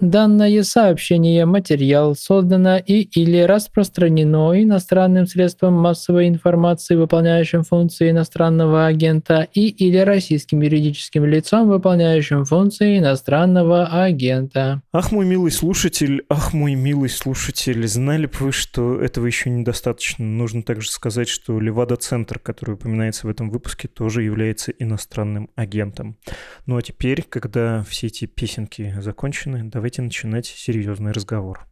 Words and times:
Данное 0.00 0.62
сообщение, 0.62 1.44
материал 1.44 2.16
создано 2.16 2.78
и 2.78 3.02
или 3.02 3.40
распространено 3.40 4.50
иностранным 4.62 5.26
средством 5.26 5.74
массовой 5.74 6.26
информации, 6.26 6.94
выполняющим 6.94 7.64
функции 7.64 8.08
иностранного 8.08 8.86
агента, 8.86 9.46
и 9.52 9.68
или 9.68 9.98
российским 9.98 10.62
юридическим 10.62 11.26
лицом, 11.26 11.68
выполняющим 11.68 12.46
функции 12.46 12.98
иностранного 12.98 13.88
агента. 13.88 14.80
Ах, 14.90 15.12
мой 15.12 15.26
милый 15.26 15.50
слушатель, 15.50 16.24
ах, 16.30 16.54
мой 16.54 16.76
милый 16.76 17.10
слушатель, 17.10 17.86
знали 17.86 18.24
бы 18.24 18.32
вы, 18.40 18.52
что 18.52 19.02
этого 19.02 19.26
еще 19.26 19.50
недостаточно. 19.50 20.24
Нужно 20.24 20.62
также 20.62 20.90
сказать, 20.90 21.28
что 21.28 21.60
Левада-центр, 21.60 22.38
который 22.38 22.76
упоминается 22.76 23.26
в 23.26 23.30
этом 23.30 23.50
выпуске, 23.50 23.86
тоже 23.86 24.22
является 24.22 24.72
иностранным 24.72 25.50
агентом. 25.56 26.16
Ну 26.64 26.78
а 26.78 26.82
теперь, 26.82 27.22
когда 27.22 27.84
все 27.86 28.06
эти 28.06 28.24
песенки 28.24 28.94
закончены, 29.00 29.64
давайте 29.64 29.89
давайте 29.90 30.02
начинать 30.02 30.46
серьезный 30.46 31.10
разговор. 31.10 31.66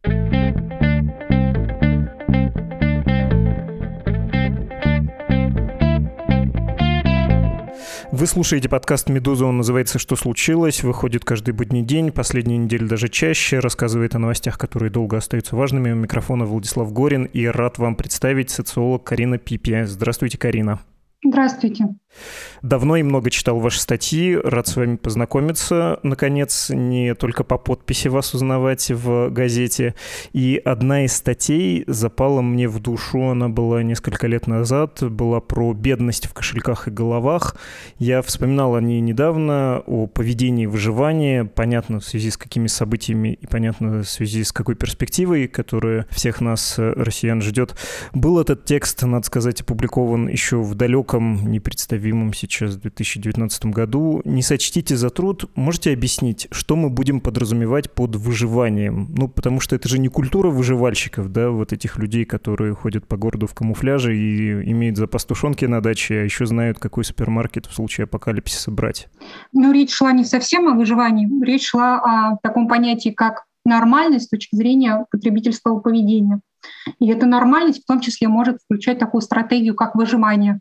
Вы 8.11 8.27
слушаете 8.27 8.67
подкаст 8.67 9.09
«Медуза», 9.09 9.45
он 9.45 9.57
называется 9.57 9.99
«Что 9.99 10.17
случилось?», 10.17 10.83
выходит 10.83 11.23
каждый 11.23 11.53
будний 11.53 11.81
день, 11.81 12.11
последнюю 12.11 12.59
неделю 12.59 12.89
даже 12.89 13.07
чаще, 13.07 13.59
рассказывает 13.59 14.15
о 14.15 14.19
новостях, 14.19 14.57
которые 14.57 14.91
долго 14.91 15.15
остаются 15.15 15.55
важными. 15.55 15.91
У 15.91 15.95
микрофона 15.95 16.43
Владислав 16.43 16.91
Горин, 16.91 17.23
и 17.23 17.45
рад 17.45 17.77
вам 17.77 17.95
представить 17.95 18.49
социолог 18.49 19.05
Карина 19.05 19.37
Пипи. 19.37 19.83
Здравствуйте, 19.85 20.37
Карина. 20.37 20.81
Здравствуйте. 21.21 21.95
Давно 22.61 22.95
и 22.97 23.03
много 23.03 23.29
читал 23.29 23.59
ваши 23.59 23.79
статьи, 23.79 24.35
рад 24.35 24.67
с 24.67 24.75
вами 24.75 24.95
познакомиться. 24.95 25.99
Наконец, 26.03 26.69
не 26.69 27.13
только 27.13 27.43
по 27.43 27.57
подписи 27.57 28.07
вас 28.07 28.33
узнавать 28.33 28.89
в 28.89 29.29
газете. 29.29 29.95
И 30.33 30.61
одна 30.63 31.05
из 31.05 31.13
статей 31.13 31.83
запала 31.87 32.41
мне 32.41 32.67
в 32.67 32.79
душу, 32.79 33.29
она 33.29 33.49
была 33.49 33.83
несколько 33.83 34.27
лет 34.27 34.47
назад, 34.47 35.03
была 35.03 35.39
про 35.39 35.73
бедность 35.73 36.27
в 36.27 36.33
кошельках 36.33 36.87
и 36.87 36.91
головах. 36.91 37.55
Я 37.97 38.21
вспоминал 38.21 38.75
о 38.75 38.81
ней 38.81 38.99
недавно, 39.01 39.83
о 39.85 40.07
поведении 40.07 40.65
выживания, 40.65 41.45
понятно, 41.45 41.99
в 41.99 42.05
связи 42.05 42.31
с 42.31 42.37
какими 42.37 42.67
событиями 42.67 43.37
и 43.41 43.45
понятно, 43.45 44.03
в 44.03 44.09
связи 44.09 44.43
с 44.43 44.51
какой 44.51 44.75
перспективой, 44.75 45.47
которая 45.47 46.07
всех 46.11 46.41
нас, 46.41 46.77
э, 46.77 46.93
россиян, 46.95 47.41
ждет. 47.41 47.75
Был 48.13 48.39
этот 48.39 48.65
текст, 48.65 49.03
надо 49.03 49.25
сказать, 49.25 49.61
опубликован 49.61 50.27
еще 50.27 50.57
в 50.57 50.75
далеком, 50.75 51.08
непредставимом 51.17 52.09
непоправимым 52.09 52.33
сейчас 52.33 52.75
в 52.75 52.81
2019 52.81 53.65
году. 53.65 54.21
Не 54.25 54.41
сочтите 54.41 54.95
за 54.95 55.09
труд. 55.09 55.49
Можете 55.55 55.93
объяснить, 55.93 56.47
что 56.51 56.75
мы 56.75 56.89
будем 56.89 57.21
подразумевать 57.21 57.91
под 57.91 58.15
выживанием? 58.15 59.07
Ну, 59.15 59.27
потому 59.27 59.59
что 59.59 59.75
это 59.75 59.87
же 59.87 59.99
не 59.99 60.07
культура 60.07 60.49
выживальщиков, 60.49 61.31
да, 61.31 61.49
вот 61.49 61.73
этих 61.73 61.97
людей, 61.97 62.25
которые 62.25 62.73
ходят 62.73 63.07
по 63.07 63.17
городу 63.17 63.47
в 63.47 63.53
камуфляже 63.53 64.15
и 64.15 64.71
имеют 64.71 64.97
запас 64.97 65.25
тушенки 65.25 65.65
на 65.65 65.81
даче, 65.81 66.15
а 66.15 66.23
еще 66.23 66.45
знают, 66.45 66.79
какой 66.79 67.03
супермаркет 67.03 67.65
в 67.65 67.73
случае 67.73 68.05
апокалипсиса 68.05 68.71
брать. 68.71 69.07
Ну, 69.53 69.71
речь 69.71 69.91
шла 69.91 70.11
не 70.11 70.25
совсем 70.25 70.67
о 70.67 70.73
выживании, 70.73 71.27
речь 71.43 71.67
шла 71.67 71.99
о 71.99 72.37
таком 72.41 72.67
понятии, 72.67 73.09
как 73.09 73.45
нормальность 73.65 74.25
с 74.25 74.29
точки 74.29 74.55
зрения 74.55 75.05
потребительского 75.11 75.79
поведения. 75.79 76.39
И 76.99 77.07
эта 77.07 77.25
нормальность 77.25 77.83
в 77.83 77.85
том 77.85 78.01
числе 78.01 78.27
может 78.27 78.57
включать 78.63 78.99
такую 78.99 79.21
стратегию, 79.21 79.75
как 79.75 79.95
выживание. 79.95 80.59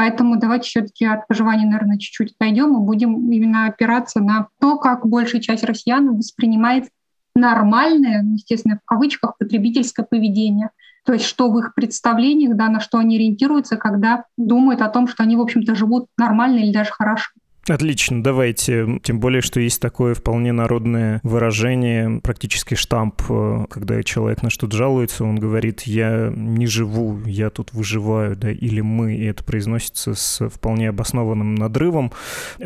Поэтому 0.00 0.36
давайте 0.36 0.66
все-таки 0.66 1.04
от 1.04 1.24
выживания, 1.28 1.66
наверное, 1.66 1.98
чуть-чуть 1.98 2.32
отойдем 2.32 2.74
и 2.74 2.86
будем 2.86 3.30
именно 3.30 3.66
опираться 3.66 4.20
на 4.20 4.48
то, 4.58 4.78
как 4.78 5.06
большая 5.06 5.42
часть 5.42 5.62
россиян 5.62 6.16
воспринимает 6.16 6.88
нормальное, 7.34 8.22
естественно, 8.22 8.78
в 8.82 8.86
кавычках, 8.86 9.36
потребительское 9.36 10.06
поведение. 10.06 10.70
То 11.04 11.12
есть 11.12 11.26
что 11.26 11.50
в 11.50 11.58
их 11.58 11.74
представлениях, 11.74 12.56
да, 12.56 12.70
на 12.70 12.80
что 12.80 12.96
они 12.96 13.16
ориентируются, 13.16 13.76
когда 13.76 14.24
думают 14.38 14.80
о 14.80 14.88
том, 14.88 15.06
что 15.06 15.22
они, 15.22 15.36
в 15.36 15.42
общем-то, 15.42 15.74
живут 15.74 16.06
нормально 16.16 16.60
или 16.60 16.72
даже 16.72 16.92
хорошо. 16.92 17.32
Отлично, 17.70 18.20
давайте. 18.20 18.98
Тем 19.04 19.20
более, 19.20 19.42
что 19.42 19.60
есть 19.60 19.80
такое 19.80 20.14
вполне 20.14 20.50
народное 20.50 21.20
выражение, 21.22 22.20
практически 22.20 22.74
штамп, 22.74 23.22
э, 23.28 23.66
когда 23.70 24.02
человек 24.02 24.42
на 24.42 24.50
что-то 24.50 24.76
жалуется, 24.76 25.22
он 25.22 25.36
говорит, 25.36 25.82
я 25.82 26.32
не 26.34 26.66
живу, 26.66 27.20
я 27.26 27.48
тут 27.50 27.72
выживаю, 27.72 28.34
да, 28.34 28.50
или 28.50 28.80
мы, 28.80 29.14
и 29.14 29.24
это 29.24 29.44
произносится 29.44 30.14
с 30.14 30.48
вполне 30.48 30.88
обоснованным 30.88 31.54
надрывом. 31.54 32.12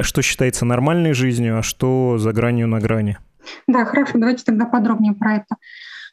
Что 0.01 0.23
считается 0.23 0.65
нормальной 0.65 1.13
жизнью, 1.13 1.59
а 1.59 1.63
что 1.63 2.17
за 2.17 2.33
гранью 2.33 2.67
на 2.67 2.81
грани? 2.81 3.19
Да, 3.67 3.85
хорошо, 3.85 4.13
давайте 4.15 4.45
тогда 4.45 4.65
подробнее 4.65 5.13
про 5.13 5.35
это. 5.35 5.57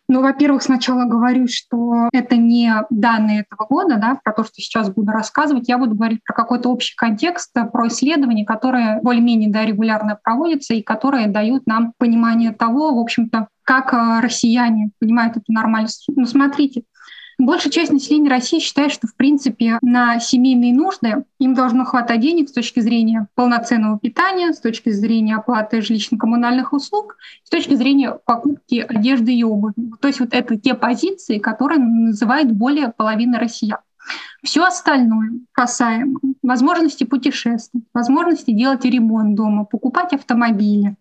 Ну, 0.09 0.21
во-первых, 0.21 0.61
сначала 0.61 1.05
говорю, 1.05 1.47
что 1.47 2.09
это 2.11 2.35
не 2.35 2.73
данные 2.89 3.45
этого 3.49 3.65
года, 3.67 3.97
да, 3.97 4.19
про 4.21 4.33
то, 4.33 4.43
что 4.43 4.55
сейчас 4.55 4.89
буду 4.89 5.11
рассказывать. 5.11 5.69
Я 5.69 5.77
буду 5.77 5.95
говорить 5.95 6.23
про 6.25 6.33
какой-то 6.33 6.69
общий 6.69 6.95
контекст, 6.95 7.53
про 7.53 7.87
исследования, 7.87 8.45
которые 8.45 8.99
более-менее 9.01 9.49
да, 9.49 9.65
регулярно 9.65 10.19
проводятся 10.21 10.73
и 10.73 10.81
которые 10.81 11.27
дают 11.27 11.65
нам 11.65 11.93
понимание 11.97 12.51
того, 12.51 12.93
в 12.93 12.99
общем-то, 12.99 13.47
как 13.63 13.93
э, 13.93 14.19
россияне 14.21 14.91
понимают 14.99 15.37
эту 15.37 15.51
нормальность. 15.53 16.05
Ну, 16.13 16.25
смотрите, 16.25 16.83
Большая 17.43 17.71
часть 17.71 17.91
населения 17.91 18.29
России 18.29 18.59
считает, 18.59 18.91
что, 18.91 19.07
в 19.07 19.15
принципе, 19.15 19.79
на 19.81 20.19
семейные 20.19 20.75
нужды 20.75 21.25
им 21.39 21.55
должно 21.55 21.85
хватать 21.85 22.19
денег 22.19 22.49
с 22.49 22.51
точки 22.51 22.81
зрения 22.81 23.27
полноценного 23.33 23.97
питания, 23.97 24.53
с 24.53 24.59
точки 24.59 24.91
зрения 24.91 25.37
оплаты 25.37 25.81
жилищно-коммунальных 25.81 26.71
услуг, 26.71 27.17
с 27.43 27.49
точки 27.49 27.73
зрения 27.73 28.15
покупки 28.25 28.85
одежды 28.87 29.33
и 29.33 29.43
обуви. 29.43 29.73
То 29.99 30.07
есть 30.07 30.19
вот 30.19 30.35
это 30.35 30.55
те 30.55 30.75
позиции, 30.75 31.39
которые 31.39 31.79
называют 31.79 32.51
более 32.51 32.89
половины 32.89 33.39
россиян. 33.39 33.79
Все 34.43 34.63
остальное 34.63 35.41
касаемо 35.51 36.19
возможности 36.41 37.03
путешествовать, 37.03 37.85
возможности 37.93 38.51
делать 38.51 38.83
ремонт 38.85 39.35
дома, 39.35 39.65
покупать 39.65 40.13
автомобили, 40.13 40.95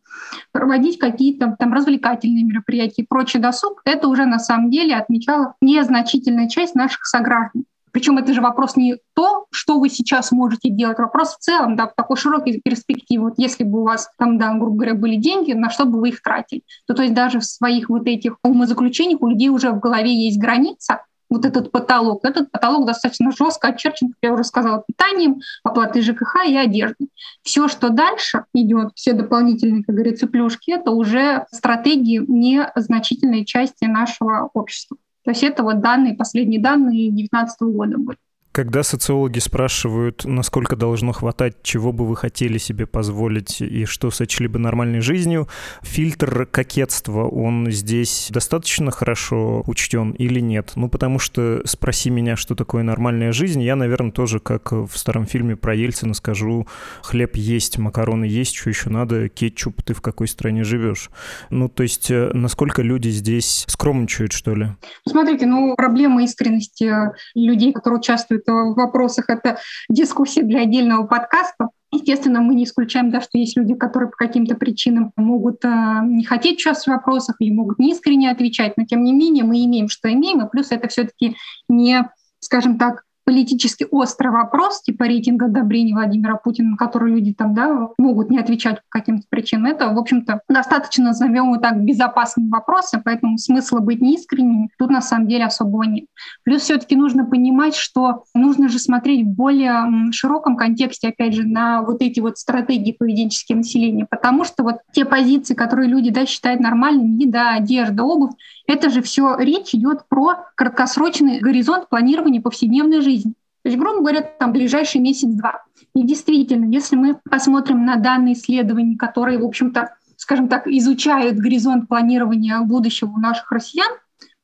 проводить 0.52 0.98
какие-то 0.98 1.56
там 1.58 1.72
развлекательные 1.72 2.44
мероприятия 2.44 3.02
и 3.02 3.06
прочий 3.06 3.38
досуг, 3.38 3.80
это 3.84 4.08
уже 4.08 4.26
на 4.26 4.38
самом 4.38 4.70
деле 4.70 4.94
отмечала 4.94 5.54
незначительная 5.60 6.48
часть 6.48 6.74
наших 6.74 7.06
сограждан. 7.06 7.64
Причем 7.92 8.18
это 8.18 8.32
же 8.32 8.40
вопрос 8.40 8.76
не 8.76 8.98
то, 9.14 9.46
что 9.50 9.80
вы 9.80 9.88
сейчас 9.88 10.30
можете 10.30 10.70
делать, 10.70 10.98
вопрос 10.98 11.34
в 11.34 11.38
целом, 11.38 11.76
да, 11.76 11.88
в 11.88 11.94
такой 11.94 12.16
широкой 12.16 12.60
перспективе. 12.60 13.22
Вот 13.22 13.34
если 13.36 13.64
бы 13.64 13.80
у 13.80 13.84
вас 13.84 14.08
там, 14.16 14.38
да, 14.38 14.54
грубо 14.54 14.76
говоря, 14.76 14.94
были 14.94 15.16
деньги, 15.16 15.52
на 15.52 15.70
что 15.70 15.86
бы 15.86 15.98
вы 15.98 16.10
их 16.10 16.22
тратили, 16.22 16.62
то, 16.86 16.94
то 16.94 17.02
есть 17.02 17.14
даже 17.14 17.40
в 17.40 17.44
своих 17.44 17.88
вот 17.88 18.06
этих 18.06 18.36
умозаключениях 18.44 19.20
у 19.22 19.26
людей 19.26 19.48
уже 19.48 19.70
в 19.70 19.80
голове 19.80 20.14
есть 20.14 20.38
граница, 20.38 21.00
вот 21.30 21.44
этот 21.44 21.70
потолок. 21.70 22.24
Этот 22.24 22.50
потолок 22.50 22.86
достаточно 22.86 23.30
жестко 23.30 23.68
очерчен, 23.68 24.08
как 24.08 24.18
я 24.22 24.32
уже 24.32 24.44
сказала, 24.44 24.82
питанием, 24.86 25.40
оплатой 25.62 26.02
ЖКХ 26.02 26.46
и 26.46 26.56
одеждой. 26.56 27.08
Все, 27.42 27.68
что 27.68 27.90
дальше 27.90 28.44
идет, 28.52 28.92
все 28.96 29.12
дополнительные, 29.12 29.84
как 29.84 29.94
говорится, 29.94 30.26
плюшки, 30.26 30.72
это 30.72 30.90
уже 30.90 31.46
стратегии 31.52 32.20
незначительной 32.26 33.44
части 33.44 33.84
нашего 33.84 34.50
общества. 34.52 34.96
То 35.24 35.30
есть 35.30 35.42
это 35.42 35.62
вот 35.62 35.80
данные, 35.80 36.14
последние 36.14 36.60
данные 36.60 37.10
2019 37.10 37.60
года 37.62 37.98
были. 37.98 38.18
Когда 38.60 38.82
социологи 38.82 39.38
спрашивают, 39.38 40.26
насколько 40.26 40.76
должно 40.76 41.12
хватать, 41.12 41.62
чего 41.62 41.94
бы 41.94 42.06
вы 42.06 42.14
хотели 42.14 42.58
себе 42.58 42.84
позволить 42.84 43.62
и 43.62 43.86
что 43.86 44.10
сочли 44.10 44.48
бы 44.48 44.58
нормальной 44.58 45.00
жизнью, 45.00 45.48
фильтр 45.80 46.44
кокетства, 46.44 47.26
он 47.26 47.70
здесь 47.70 48.28
достаточно 48.30 48.90
хорошо 48.90 49.64
учтен 49.66 50.10
или 50.10 50.40
нет? 50.40 50.72
Ну, 50.74 50.90
потому 50.90 51.18
что 51.18 51.62
спроси 51.64 52.10
меня, 52.10 52.36
что 52.36 52.54
такое 52.54 52.82
нормальная 52.82 53.32
жизнь, 53.32 53.62
я, 53.62 53.76
наверное, 53.76 54.12
тоже, 54.12 54.40
как 54.40 54.72
в 54.72 54.90
старом 54.94 55.24
фильме 55.24 55.56
про 55.56 55.74
Ельцина, 55.74 56.12
скажу, 56.12 56.66
хлеб 57.00 57.36
есть, 57.36 57.78
макароны 57.78 58.26
есть, 58.26 58.56
что 58.56 58.68
еще 58.68 58.90
надо, 58.90 59.30
кетчуп, 59.30 59.80
ты 59.82 59.94
в 59.94 60.02
какой 60.02 60.28
стране 60.28 60.64
живешь? 60.64 61.08
Ну, 61.48 61.70
то 61.70 61.82
есть, 61.82 62.10
э, 62.10 62.28
насколько 62.34 62.82
люди 62.82 63.08
здесь 63.08 63.64
скромничают, 63.68 64.32
что 64.32 64.54
ли? 64.54 64.66
Смотрите, 65.08 65.46
ну, 65.46 65.74
проблема 65.76 66.24
искренности 66.24 66.92
людей, 67.34 67.72
которые 67.72 68.00
участвуют 68.00 68.49
вопросах, 68.50 69.26
это 69.28 69.58
дискуссия 69.88 70.42
для 70.42 70.62
отдельного 70.62 71.06
подкаста. 71.06 71.68
Естественно, 71.92 72.40
мы 72.40 72.54
не 72.54 72.64
исключаем, 72.64 73.10
да, 73.10 73.20
что 73.20 73.36
есть 73.36 73.56
люди, 73.56 73.74
которые 73.74 74.10
по 74.10 74.16
каким-то 74.16 74.54
причинам 74.54 75.12
могут 75.16 75.64
э, 75.64 75.68
не 76.04 76.24
хотеть 76.24 76.58
участвовать 76.58 77.00
в 77.00 77.00
вопросах 77.00 77.36
или 77.40 77.52
могут 77.52 77.80
не 77.80 77.90
искренне 77.90 78.30
отвечать, 78.30 78.76
но 78.76 78.84
тем 78.84 79.02
не 79.02 79.12
менее 79.12 79.42
мы 79.42 79.64
имеем, 79.64 79.88
что 79.88 80.12
имеем, 80.12 80.40
и 80.40 80.48
плюс 80.48 80.70
это 80.70 80.86
все-таки 80.88 81.36
не, 81.68 82.08
скажем 82.38 82.78
так, 82.78 83.02
политически 83.30 83.86
острый 83.92 84.32
вопрос, 84.32 84.82
типа 84.82 85.04
рейтинга 85.04 85.46
одобрения 85.46 85.94
Владимира 85.94 86.34
Путина, 86.36 86.70
на 86.70 86.76
который 86.76 87.12
люди 87.12 87.32
там, 87.32 87.54
да, 87.54 87.90
могут 87.96 88.28
не 88.28 88.40
отвечать 88.40 88.78
по 88.78 88.98
каким-то 88.98 89.22
причинам, 89.28 89.66
это, 89.66 89.88
в 89.90 89.98
общем-то, 89.98 90.40
достаточно, 90.48 91.04
назовем 91.04 91.44
его 91.44 91.56
так, 91.58 91.80
безопасные 91.80 92.50
вопросы, 92.50 93.00
поэтому 93.04 93.38
смысла 93.38 93.78
быть 93.78 94.00
неискренним 94.00 94.68
тут 94.76 94.90
на 94.90 95.00
самом 95.00 95.28
деле 95.28 95.44
особого 95.44 95.84
нет. 95.84 96.06
Плюс 96.42 96.62
все-таки 96.62 96.96
нужно 96.96 97.24
понимать, 97.24 97.76
что 97.76 98.24
нужно 98.34 98.68
же 98.68 98.80
смотреть 98.80 99.24
в 99.24 99.30
более 99.30 100.10
широком 100.10 100.56
контексте, 100.56 101.10
опять 101.10 101.34
же, 101.34 101.46
на 101.46 101.82
вот 101.82 102.02
эти 102.02 102.18
вот 102.18 102.36
стратегии 102.36 102.96
поведенческие 102.98 103.58
населения, 103.58 104.08
потому 104.10 104.42
что 104.42 104.64
вот 104.64 104.78
те 104.90 105.04
позиции, 105.04 105.54
которые 105.54 105.88
люди, 105.88 106.10
да, 106.10 106.26
считают 106.26 106.60
нормальными, 106.60 107.22
еда, 107.22 107.54
одежда, 107.54 108.02
обувь, 108.02 108.32
это 108.70 108.88
же 108.88 109.02
все 109.02 109.36
речь 109.36 109.74
идет 109.74 110.08
про 110.08 110.46
краткосрочный 110.54 111.40
горизонт 111.40 111.88
планирования 111.88 112.40
повседневной 112.40 113.00
жизни. 113.00 113.32
То 113.62 113.68
есть, 113.68 113.78
грубо 113.78 113.98
говоря, 113.98 114.22
там 114.22 114.52
ближайший 114.52 115.00
месяц-два. 115.00 115.64
И 115.94 116.02
действительно, 116.02 116.70
если 116.72 116.96
мы 116.96 117.18
посмотрим 117.28 117.84
на 117.84 117.96
данные 117.96 118.34
исследований, 118.34 118.96
которые, 118.96 119.38
в 119.38 119.44
общем-то, 119.44 119.94
скажем 120.16 120.48
так, 120.48 120.66
изучают 120.66 121.36
горизонт 121.36 121.88
планирования 121.88 122.60
будущего 122.60 123.10
у 123.10 123.18
наших 123.18 123.50
россиян, 123.50 123.90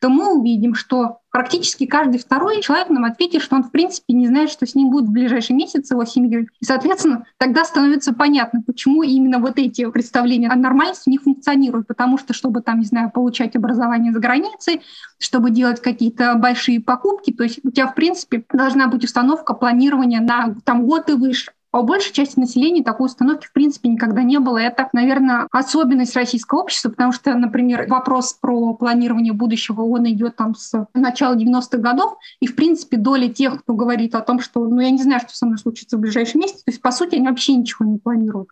то 0.01 0.09
мы 0.09 0.39
увидим, 0.39 0.75
что 0.75 1.21
практически 1.31 1.87
каждый 1.87 2.19
второй 2.19 2.61
человек 2.63 2.89
нам 2.91 3.05
ответит, 3.05 3.43
что 3.43 3.57
он 3.57 3.63
в 3.63 3.71
принципе 3.71 4.15
не 4.15 4.27
знает, 4.27 4.51
что 4.51 4.67
с 4.67 4.75
ним 4.75 4.91
будет 4.91 5.07
в 5.07 5.13
ближайший 5.13 5.53
месяц 5.53 5.91
его 5.91 6.05
семьей. 6.05 6.49
И, 6.61 6.65
соответственно, 6.65 7.25
тогда 7.39 7.65
становится 7.65 8.13
понятно, 8.13 8.63
почему 8.67 9.03
именно 9.03 9.39
вот 9.39 9.59
эти 9.59 9.89
представления 9.91 10.49
о 10.49 10.57
нормальности 10.57 11.09
не 11.09 11.19
функционируют. 11.19 11.87
Потому 11.87 12.19
что, 12.19 12.35
чтобы 12.35 12.63
там, 12.63 12.81
не 12.81 12.87
знаю, 12.87 13.11
получать 13.11 13.57
образование 13.57 14.13
за 14.13 14.21
границей, 14.21 14.83
чтобы 15.19 15.51
делать 15.51 15.81
какие-то 15.81 16.35
большие 16.35 16.81
покупки, 16.81 17.33
то 17.33 17.45
есть 17.45 17.61
у 17.63 17.71
тебя, 17.71 17.87
в 17.87 17.95
принципе, 17.95 18.45
должна 18.53 18.89
быть 18.89 19.05
установка 19.05 19.55
планирования 19.55 20.21
на 20.21 20.55
там, 20.65 20.87
год 20.87 21.09
и 21.11 21.15
выше. 21.15 21.53
А 21.73 21.81
у 21.81 21.83
большей 21.83 22.13
части 22.13 22.39
населения 22.39 22.83
такой 22.83 23.07
установки 23.07 23.47
в 23.47 23.53
принципе 23.53 23.89
никогда 23.89 24.23
не 24.23 24.39
было. 24.39 24.59
Это, 24.59 24.89
наверное, 24.93 25.47
особенность 25.51 26.17
российского 26.17 26.61
общества, 26.61 26.91
потому 26.91 27.13
что, 27.13 27.35
например, 27.35 27.87
вопрос 27.89 28.33
про 28.35 28.75
планирование 28.75 29.33
будущего, 29.33 29.83
он 29.83 30.09
идет 30.09 30.37
там 30.37 30.55
с 30.55 30.87
начала 30.95 31.37
90-х 31.37 31.79
годов, 31.79 32.17
и, 32.41 32.47
в 32.47 32.57
принципе, 32.57 32.97
доля 32.97 33.29
тех, 33.29 33.63
кто 33.63 33.75
говорит 33.75 34.15
о 34.15 34.21
том, 34.21 34.41
что, 34.41 34.65
ну, 34.67 34.81
я 34.81 34.91
не 34.91 35.03
знаю, 35.03 35.21
что 35.21 35.35
со 35.35 35.47
мной 35.47 35.59
случится 35.59 35.97
в 35.97 36.01
ближайший 36.01 36.39
месяц, 36.39 36.63
то 36.63 36.71
есть, 36.71 36.81
по 36.81 36.91
сути, 36.91 37.17
они 37.17 37.29
вообще 37.29 37.55
ничего 37.55 37.85
не 37.85 37.99
планируют 37.99 38.49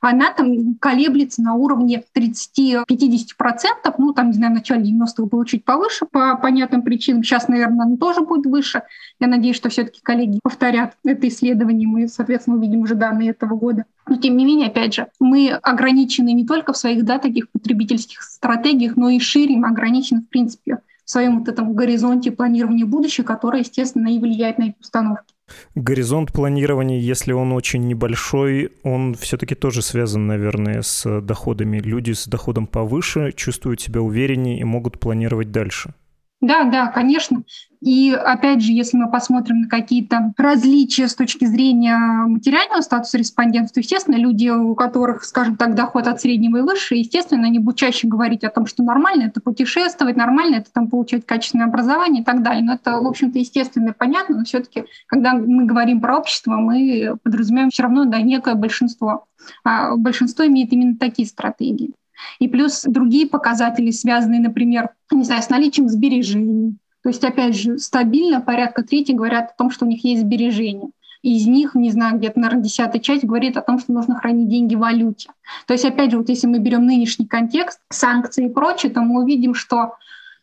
она 0.00 0.32
там 0.32 0.74
колеблется 0.76 1.42
на 1.42 1.54
уровне 1.54 2.02
30-50%, 2.14 2.84
ну, 3.98 4.12
там, 4.12 4.28
не 4.28 4.32
знаю, 4.32 4.52
в 4.52 4.56
начале 4.56 4.90
90-х 4.90 5.24
было 5.24 5.46
чуть 5.46 5.64
повыше 5.64 6.06
по 6.10 6.36
понятным 6.36 6.82
причинам, 6.82 7.22
сейчас, 7.22 7.48
наверное, 7.48 7.86
оно 7.86 7.96
тоже 7.96 8.22
будет 8.22 8.46
выше. 8.46 8.82
Я 9.20 9.26
надеюсь, 9.26 9.56
что 9.56 9.68
все-таки 9.68 10.00
коллеги 10.02 10.40
повторят 10.42 10.96
это 11.04 11.28
исследование, 11.28 11.86
мы, 11.86 12.08
соответственно, 12.08 12.56
увидим 12.56 12.80
уже 12.80 12.94
данные 12.94 13.30
этого 13.30 13.54
года. 13.56 13.84
Но, 14.06 14.16
тем 14.16 14.36
не 14.36 14.44
менее, 14.44 14.68
опять 14.68 14.94
же, 14.94 15.08
мы 15.20 15.50
ограничены 15.50 16.32
не 16.32 16.46
только 16.46 16.72
в 16.72 16.76
своих, 16.76 17.04
да, 17.04 17.18
таких 17.18 17.50
потребительских 17.50 18.22
стратегиях, 18.22 18.96
но 18.96 19.08
и 19.08 19.18
шире 19.20 19.56
мы 19.56 19.68
ограничены, 19.68 20.22
в 20.22 20.28
принципе, 20.28 20.78
в 21.04 21.10
своем 21.10 21.40
вот 21.40 21.48
этом 21.48 21.74
горизонте 21.74 22.30
планирования 22.30 22.86
будущего, 22.86 23.24
которое, 23.24 23.60
естественно, 23.60 24.08
и 24.08 24.18
влияет 24.18 24.58
на 24.58 24.64
эти 24.64 24.76
установки. 24.80 25.34
Горизонт 25.74 26.32
планирования, 26.32 26.98
если 26.98 27.32
он 27.32 27.52
очень 27.52 27.86
небольшой, 27.86 28.72
он 28.82 29.14
все-таки 29.14 29.54
тоже 29.54 29.82
связан, 29.82 30.26
наверное, 30.26 30.82
с 30.82 31.20
доходами. 31.20 31.78
Люди 31.78 32.12
с 32.12 32.26
доходом 32.26 32.66
повыше 32.66 33.32
чувствуют 33.32 33.80
себя 33.80 34.00
увереннее 34.00 34.58
и 34.58 34.64
могут 34.64 34.98
планировать 35.00 35.50
дальше. 35.50 35.94
Да, 36.40 36.64
да, 36.64 36.88
конечно. 36.88 37.42
И 37.80 38.12
опять 38.12 38.60
же, 38.62 38.72
если 38.72 38.98
мы 38.98 39.10
посмотрим 39.10 39.62
на 39.62 39.68
какие-то 39.68 40.34
различия 40.36 41.08
с 41.08 41.14
точки 41.14 41.46
зрения 41.46 41.96
материального 41.96 42.82
статуса 42.82 43.16
респондентов, 43.16 43.72
то, 43.72 43.80
естественно, 43.80 44.16
люди, 44.16 44.48
у 44.48 44.74
которых, 44.74 45.24
скажем 45.24 45.56
так, 45.56 45.74
доход 45.74 46.06
от 46.06 46.20
среднего 46.20 46.58
и 46.58 46.62
выше, 46.62 46.96
естественно, 46.96 47.46
они 47.46 47.58
будут 47.58 47.78
чаще 47.78 48.06
говорить 48.06 48.44
о 48.44 48.50
том, 48.50 48.66
что 48.66 48.82
нормально 48.82 49.24
это 49.24 49.40
путешествовать, 49.40 50.16
нормально 50.16 50.56
это 50.56 50.70
там 50.70 50.88
получать 50.88 51.24
качественное 51.24 51.66
образование 51.66 52.20
и 52.20 52.24
так 52.24 52.42
далее. 52.42 52.62
Но 52.62 52.74
это, 52.74 53.00
в 53.00 53.06
общем-то, 53.06 53.38
естественно 53.38 53.90
и 53.90 53.94
понятно, 53.96 54.38
но 54.38 54.44
все-таки, 54.44 54.84
когда 55.06 55.32
мы 55.32 55.64
говорим 55.64 56.02
про 56.02 56.18
общество, 56.18 56.56
мы 56.56 57.16
подразумеваем 57.22 57.70
все 57.70 57.84
равно 57.84 58.04
да, 58.04 58.20
некое 58.20 58.56
большинство. 58.56 59.24
А 59.64 59.96
большинство 59.96 60.46
имеет 60.46 60.70
именно 60.74 60.96
такие 60.96 61.26
стратегии. 61.26 61.94
И 62.40 62.48
плюс 62.48 62.82
другие 62.82 63.26
показатели, 63.26 63.90
связанные, 63.90 64.40
например, 64.40 64.90
не 65.10 65.24
знаю, 65.24 65.42
с 65.42 65.48
наличием 65.48 65.88
сбережений. 65.88 66.76
То 67.02 67.08
есть, 67.08 67.24
опять 67.24 67.56
же, 67.56 67.78
стабильно 67.78 68.40
порядка 68.40 68.82
трети 68.82 69.12
говорят 69.12 69.50
о 69.50 69.54
том, 69.56 69.70
что 69.70 69.86
у 69.86 69.88
них 69.88 70.04
есть 70.04 70.22
сбережения. 70.22 70.90
Из 71.22 71.46
них, 71.46 71.74
не 71.74 71.90
знаю, 71.90 72.18
где-то, 72.18 72.40
наверное, 72.40 72.64
десятая 72.64 72.98
часть 72.98 73.24
говорит 73.24 73.56
о 73.56 73.62
том, 73.62 73.78
что 73.78 73.92
нужно 73.92 74.14
хранить 74.16 74.48
деньги 74.48 74.74
в 74.74 74.78
валюте. 74.78 75.30
То 75.66 75.74
есть, 75.74 75.84
опять 75.84 76.10
же, 76.10 76.18
вот 76.18 76.28
если 76.28 76.46
мы 76.46 76.58
берем 76.58 76.86
нынешний 76.86 77.26
контекст, 77.26 77.80
санкции 77.90 78.46
и 78.46 78.52
прочее, 78.52 78.90
то 78.92 79.02
мы 79.02 79.22
увидим, 79.22 79.54
что 79.54 79.96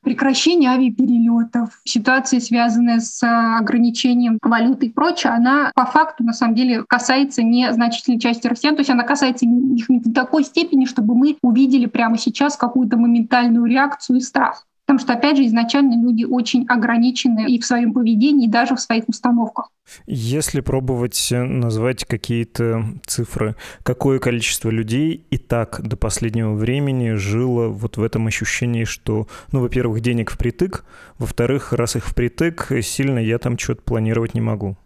прекращение 0.07 0.69
авиаперелетов, 0.69 1.81
ситуация, 1.83 2.39
связанная 2.39 2.99
с 2.99 3.21
а, 3.23 3.57
ограничением 3.57 4.37
валюты 4.41 4.85
и 4.85 4.89
прочее, 4.89 5.33
она 5.33 5.71
по 5.75 5.85
факту 5.85 6.23
на 6.23 6.33
самом 6.33 6.55
деле 6.55 6.83
касается 6.87 7.43
незначительной 7.43 8.19
части 8.19 8.47
россиян, 8.47 8.75
то 8.75 8.81
есть 8.81 8.89
она 8.89 9.03
касается 9.03 9.45
их 9.45 9.89
не 9.89 9.99
в 9.99 10.13
такой 10.13 10.43
степени, 10.43 10.85
чтобы 10.85 11.15
мы 11.15 11.37
увидели 11.41 11.87
прямо 11.87 12.17
сейчас 12.17 12.55
какую-то 12.55 12.97
моментальную 12.97 13.65
реакцию 13.65 14.17
и 14.17 14.21
страх. 14.21 14.65
Потому 14.87 14.99
что, 14.99 15.13
опять 15.13 15.35
же, 15.35 15.45
изначально 15.45 16.01
люди 16.01 16.23
очень 16.23 16.65
ограничены 16.65 17.45
и 17.45 17.59
в 17.59 17.65
своем 17.65 17.91
поведении, 17.91 18.47
и 18.47 18.49
даже 18.49 18.73
в 18.73 18.79
своих 18.79 19.03
установках. 19.09 19.69
Если 20.05 20.61
пробовать 20.61 21.29
э, 21.29 21.43
назвать 21.43 22.05
какие-то 22.05 22.85
цифры, 23.05 23.57
какое 23.83 24.19
количество 24.19 24.69
людей 24.69 25.25
и 25.29 25.37
так 25.37 25.81
до 25.85 25.97
последнего 25.97 26.53
времени 26.53 27.15
жило 27.15 27.67
вот 27.67 27.97
в 27.97 28.03
этом 28.03 28.27
ощущении, 28.27 28.85
что, 28.85 29.27
ну, 29.51 29.59
во-первых, 29.59 29.99
денег 29.99 30.31
впритык, 30.31 30.85
во-вторых, 31.19 31.73
раз 31.73 31.97
их 31.97 32.07
впритык, 32.07 32.71
сильно 32.81 33.19
я 33.19 33.39
там 33.39 33.57
что-то 33.57 33.81
планировать 33.81 34.35
не 34.35 34.41
могу. 34.41 34.77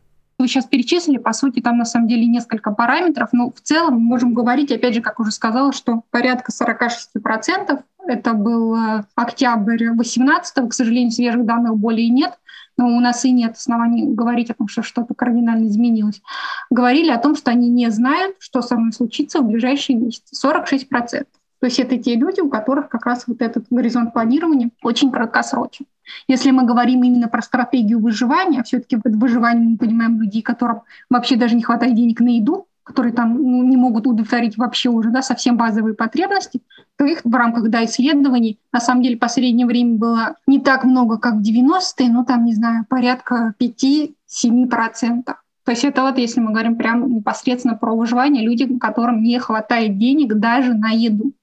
Вы 0.41 0.47
сейчас 0.47 0.65
перечислили, 0.65 1.19
по 1.19 1.33
сути, 1.33 1.59
там 1.59 1.77
на 1.77 1.85
самом 1.85 2.07
деле 2.07 2.25
несколько 2.25 2.71
параметров, 2.71 3.29
но 3.31 3.51
в 3.51 3.61
целом 3.61 3.93
мы 3.93 3.99
можем 3.99 4.33
говорить, 4.33 4.71
опять 4.71 4.95
же, 4.95 5.01
как 5.01 5.19
уже 5.19 5.29
сказала, 5.29 5.71
что 5.71 6.01
порядка 6.09 6.51
46% 6.51 7.79
это 8.07 8.33
был 8.33 8.75
э, 8.75 9.03
октябрь 9.15 9.89
18 9.91 10.69
к 10.69 10.73
сожалению, 10.73 11.11
свежих 11.11 11.45
данных 11.45 11.77
более 11.77 12.09
нет, 12.09 12.37
но 12.77 12.87
у 12.87 12.99
нас 12.99 13.25
и 13.25 13.31
нет 13.31 13.53
оснований 13.53 14.05
говорить 14.07 14.49
о 14.49 14.53
том, 14.53 14.67
что 14.67 14.81
что-то 14.81 15.13
кардинально 15.13 15.67
изменилось. 15.67 16.21
Говорили 16.69 17.11
о 17.11 17.19
том, 17.19 17.35
что 17.35 17.51
они 17.51 17.69
не 17.69 17.89
знают, 17.91 18.37
что 18.39 18.61
со 18.61 18.75
мной 18.75 18.93
случится 18.93 19.41
в 19.41 19.47
ближайшие 19.47 19.97
месяцы. 19.97 20.35
46%. 20.47 21.25
То 21.61 21.67
есть 21.67 21.79
это 21.79 21.95
те 21.97 22.15
люди, 22.15 22.41
у 22.41 22.49
которых 22.49 22.89
как 22.89 23.05
раз 23.05 23.25
вот 23.27 23.41
этот 23.41 23.65
горизонт 23.69 24.13
планирования 24.13 24.71
очень 24.81 25.11
краткосрочен. 25.11 25.85
Если 26.27 26.49
мы 26.49 26.65
говорим 26.65 27.03
именно 27.03 27.27
про 27.27 27.43
стратегию 27.43 27.99
выживания, 27.99 28.63
все-таки 28.63 28.97
под 28.97 29.15
выживанием 29.15 29.71
мы 29.71 29.77
понимаем 29.77 30.19
людей, 30.19 30.41
которым 30.41 30.81
вообще 31.09 31.35
даже 31.35 31.55
не 31.55 31.61
хватает 31.61 31.93
денег 31.93 32.19
на 32.19 32.29
еду, 32.29 32.67
которые 32.83 33.13
там 33.13 33.35
ну, 33.35 33.63
не 33.63 33.77
могут 33.77 34.07
удовлетворить 34.07 34.57
вообще 34.57 34.89
уже 34.89 35.09
да, 35.09 35.21
совсем 35.21 35.57
базовые 35.57 35.93
потребности, 35.93 36.61
то 36.97 37.05
их 37.05 37.21
в 37.23 37.33
рамках 37.33 37.69
да, 37.69 37.85
исследований 37.85 38.59
на 38.71 38.79
самом 38.79 39.03
деле 39.03 39.17
в 39.17 39.19
последнее 39.19 39.67
время 39.67 39.97
было 39.97 40.35
не 40.47 40.59
так 40.59 40.83
много, 40.83 41.17
как 41.17 41.35
в 41.35 41.41
90-е, 41.41 42.09
но 42.09 42.23
там, 42.25 42.45
не 42.45 42.53
знаю, 42.53 42.85
порядка 42.89 43.53
5-7%. 43.59 45.35
То 45.63 45.71
есть 45.71 45.85
это 45.85 46.01
вот 46.01 46.17
если 46.17 46.39
мы 46.39 46.51
говорим 46.51 46.75
прямо 46.75 47.07
непосредственно 47.07 47.75
про 47.75 47.95
выживание, 47.95 48.43
люди, 48.43 48.77
которым 48.79 49.21
не 49.21 49.37
хватает 49.39 49.97
денег 49.97 50.35
даже 50.35 50.73
на 50.73 50.89
еду. 50.89 51.33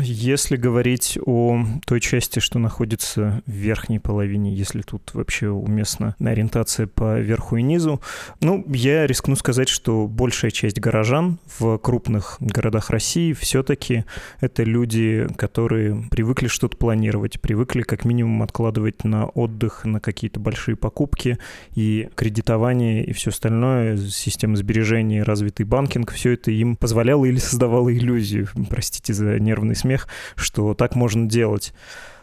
Если 0.00 0.56
говорить 0.56 1.18
о 1.26 1.64
той 1.84 2.00
части, 2.00 2.38
что 2.38 2.58
находится 2.58 3.42
в 3.46 3.50
верхней 3.50 3.98
половине, 3.98 4.54
если 4.54 4.82
тут 4.82 5.14
вообще 5.14 5.48
уместна 5.48 6.14
ориентация 6.20 6.86
по 6.86 7.18
верху 7.18 7.56
и 7.56 7.62
низу, 7.62 8.00
ну, 8.40 8.64
я 8.68 9.06
рискну 9.06 9.34
сказать, 9.34 9.68
что 9.68 10.06
большая 10.06 10.50
часть 10.50 10.78
горожан 10.78 11.38
в 11.58 11.78
крупных 11.78 12.36
городах 12.40 12.90
России 12.90 13.32
все-таки 13.32 14.04
это 14.40 14.62
люди, 14.62 15.26
которые 15.36 16.04
привыкли 16.10 16.46
что-то 16.46 16.76
планировать, 16.76 17.40
привыкли 17.40 17.82
как 17.82 18.04
минимум 18.04 18.42
откладывать 18.42 19.04
на 19.04 19.26
отдых, 19.26 19.84
на 19.84 20.00
какие-то 20.00 20.38
большие 20.38 20.76
покупки 20.76 21.38
и 21.74 22.08
кредитование 22.14 23.04
и 23.04 23.12
все 23.12 23.30
остальное, 23.30 23.96
система 23.96 24.56
сбережений, 24.56 25.22
развитый 25.22 25.66
банкинг, 25.66 26.12
все 26.12 26.32
это 26.32 26.50
им 26.50 26.76
позволяло 26.76 27.24
или 27.24 27.38
создавало 27.38 27.92
иллюзию, 27.92 28.48
простите 28.70 29.12
за 29.12 29.40
нервный 29.40 29.74
смех, 29.74 29.87
что 30.36 30.74
так 30.74 30.94
можно 30.94 31.26
делать. 31.26 31.72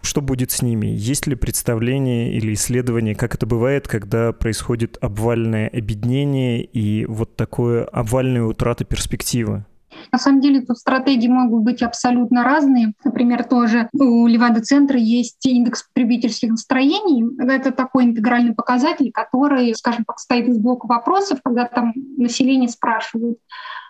Что 0.02 0.22
будет 0.22 0.52
с 0.52 0.62
ними? 0.62 0.88
Есть 0.88 1.26
ли 1.26 1.36
представление 1.36 2.32
или 2.34 2.54
исследование, 2.54 3.16
как 3.16 3.34
это 3.34 3.48
бывает, 3.48 3.88
когда 3.88 4.34
происходит 4.34 4.98
обвальное 5.02 5.68
обеднение 5.68 6.64
и 6.64 7.06
вот 7.06 7.36
такое 7.36 7.86
обвальная 7.86 8.44
утрата 8.44 8.86
перспективы? 8.86 9.66
На 10.12 10.20
самом 10.20 10.42
деле 10.42 10.62
тут 10.62 10.78
стратегии 10.78 11.28
могут 11.28 11.64
быть 11.64 11.82
абсолютно 11.82 12.44
разные. 12.44 12.94
Например, 13.04 13.44
тоже 13.44 13.90
у 13.94 14.28
Левада-центра 14.28 15.00
есть 15.00 15.44
индекс 15.46 15.84
потребительских 15.84 16.52
настроений. 16.52 17.26
Это 17.40 17.72
такой 17.72 18.06
интегральный 18.06 18.54
показатель, 18.54 19.12
который, 19.12 19.74
скажем 19.76 20.06
так, 20.06 20.20
стоит 20.20 20.48
из 20.48 20.58
блока 20.58 20.86
вопросов, 20.86 21.40
когда 21.44 21.66
там 21.66 21.94
население 22.18 22.70
спрашивают, 22.70 23.40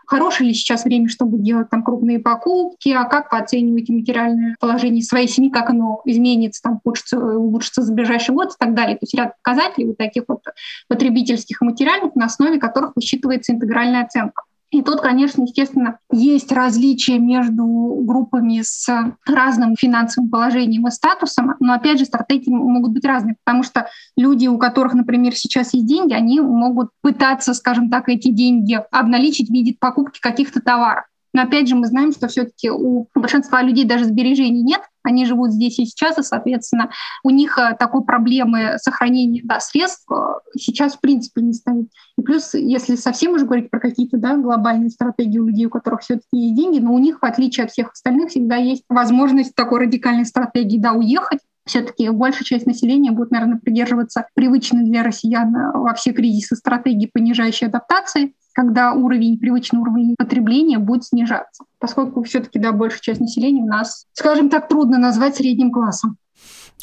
хорошее 0.08 0.50
ли 0.50 0.56
сейчас 0.56 0.86
время, 0.86 1.10
чтобы 1.10 1.38
делать 1.40 1.70
там 1.70 1.84
крупные 1.84 2.20
покупки, 2.20 2.90
а 2.90 3.06
как 3.06 3.32
вы 3.32 3.40
оцениваете 3.40 3.94
материальное 3.94 4.56
положение 4.60 5.04
своей 5.04 5.28
семьи, 5.28 5.50
как 5.50 5.70
оно 5.70 6.02
изменится, 6.06 6.62
там, 6.64 6.80
улучшится, 6.84 7.20
улучшится 7.20 7.82
за 7.82 7.94
ближайший 7.94 8.34
год 8.34 8.50
и 8.50 8.56
так 8.58 8.74
далее. 8.74 8.96
То 8.96 9.04
есть 9.04 9.16
ряд 9.16 9.34
показателей 9.44 9.88
вот 9.88 9.98
таких 9.98 10.24
вот 10.28 10.44
потребительских 10.88 11.62
материальных, 11.62 12.16
на 12.16 12.26
основе 12.26 12.60
которых 12.60 12.94
высчитывается 12.96 13.54
интегральная 13.54 14.04
оценка. 14.04 14.44
И 14.72 14.82
тут, 14.82 15.02
конечно, 15.02 15.44
естественно, 15.44 16.00
есть 16.12 16.52
различия 16.52 17.20
между 17.20 17.66
группами 18.04 18.62
с 18.62 18.88
разным 19.26 19.76
финансовым 19.78 20.30
положением 20.30 20.88
и 20.88 20.92
статусом, 20.92 21.56
но, 21.60 21.74
опять 21.74 22.00
же, 22.00 22.06
стратегии 22.06 22.50
могут 22.50 22.92
быть 22.92 23.06
разные, 23.06 23.36
потому 23.44 23.64
что 23.64 23.88
люди, 24.18 24.48
у 24.48 24.58
которых, 24.58 24.94
например, 24.94 25.36
сейчас 25.36 25.74
есть 25.74 25.88
деньги, 25.88 26.14
они 26.14 26.42
могут 26.42 26.90
пытаться, 27.02 27.54
скажем 27.54 27.90
так, 27.90 28.10
эти 28.10 28.30
деньги 28.30 28.80
обналичить 28.92 29.50
в 29.50 29.54
виде 29.54 29.76
покупки 29.80 30.20
каких-то 30.20 30.62
товаров. 30.62 31.06
Но 31.34 31.44
опять 31.44 31.68
же, 31.68 31.76
мы 31.76 31.86
знаем, 31.88 32.12
что 32.12 32.28
все-таки 32.28 32.70
у 32.72 33.08
большинства 33.14 33.62
людей 33.62 33.86
даже 33.86 34.06
сбережений 34.06 34.62
нет, 34.62 34.82
они 35.06 35.26
живут 35.26 35.52
здесь 35.52 35.80
и 35.80 35.86
сейчас, 35.86 36.18
и, 36.18 36.24
соответственно, 36.24 36.90
у 37.24 37.30
них 37.30 37.58
э, 37.58 37.76
такой 37.78 38.04
проблемы 38.04 38.78
сохранения 38.78 39.42
да, 39.44 39.60
средств 39.60 40.06
э, 40.12 40.16
сейчас 40.58 40.96
в 40.96 41.02
принципе 41.02 41.42
не 41.42 41.54
стоит. 41.54 41.90
И 42.18 42.22
плюс, 42.22 42.54
если 42.54 42.96
совсем 42.96 43.34
уже 43.34 43.46
говорить 43.46 43.70
про 43.70 43.80
какие-то 43.80 44.18
да, 44.18 44.36
глобальные 44.36 44.90
стратегии 44.90 45.40
у 45.40 45.48
людей, 45.48 45.66
у 45.66 45.70
которых 45.70 46.02
все-таки 46.02 46.38
есть 46.38 46.56
деньги, 46.56 46.80
но 46.80 46.94
у 46.94 47.00
них, 47.00 47.20
в 47.22 47.26
отличие 47.26 47.66
от 47.66 47.72
всех 47.72 47.92
остальных, 47.92 48.30
всегда 48.30 48.56
есть 48.56 48.84
возможность 48.90 49.56
такой 49.56 49.82
радикальной 49.82 50.26
стратегии 50.26 50.80
да, 50.80 50.94
уехать, 50.94 51.40
все-таки 51.66 52.10
большая 52.10 52.44
часть 52.44 52.68
населения 52.68 53.12
будет, 53.12 53.32
наверное, 53.32 53.58
придерживаться 53.58 54.28
привычной 54.36 54.84
для 54.84 55.04
россиян 55.04 55.56
э, 55.56 55.72
во 55.74 55.94
все 55.94 56.14
кризисы 56.14 56.56
стратегии 56.56 57.10
понижающей 57.12 57.68
адаптации, 57.68 58.34
когда 58.56 58.94
уровень, 58.94 59.38
привычный 59.38 59.82
уровень 59.82 60.16
потребления 60.18 60.80
будет 60.80 61.04
снижаться, 61.04 61.66
поскольку 61.78 62.24
все-таки 62.24 62.58
да, 62.58 62.72
большая 62.72 63.02
часть 63.02 63.20
населения 63.20 63.62
у 63.62 63.68
нас, 63.68 64.06
скажем 64.14 64.50
так, 64.50 64.70
трудно 64.70 64.98
назвать 64.98 65.36
средним 65.36 65.72
классом. 65.72 66.18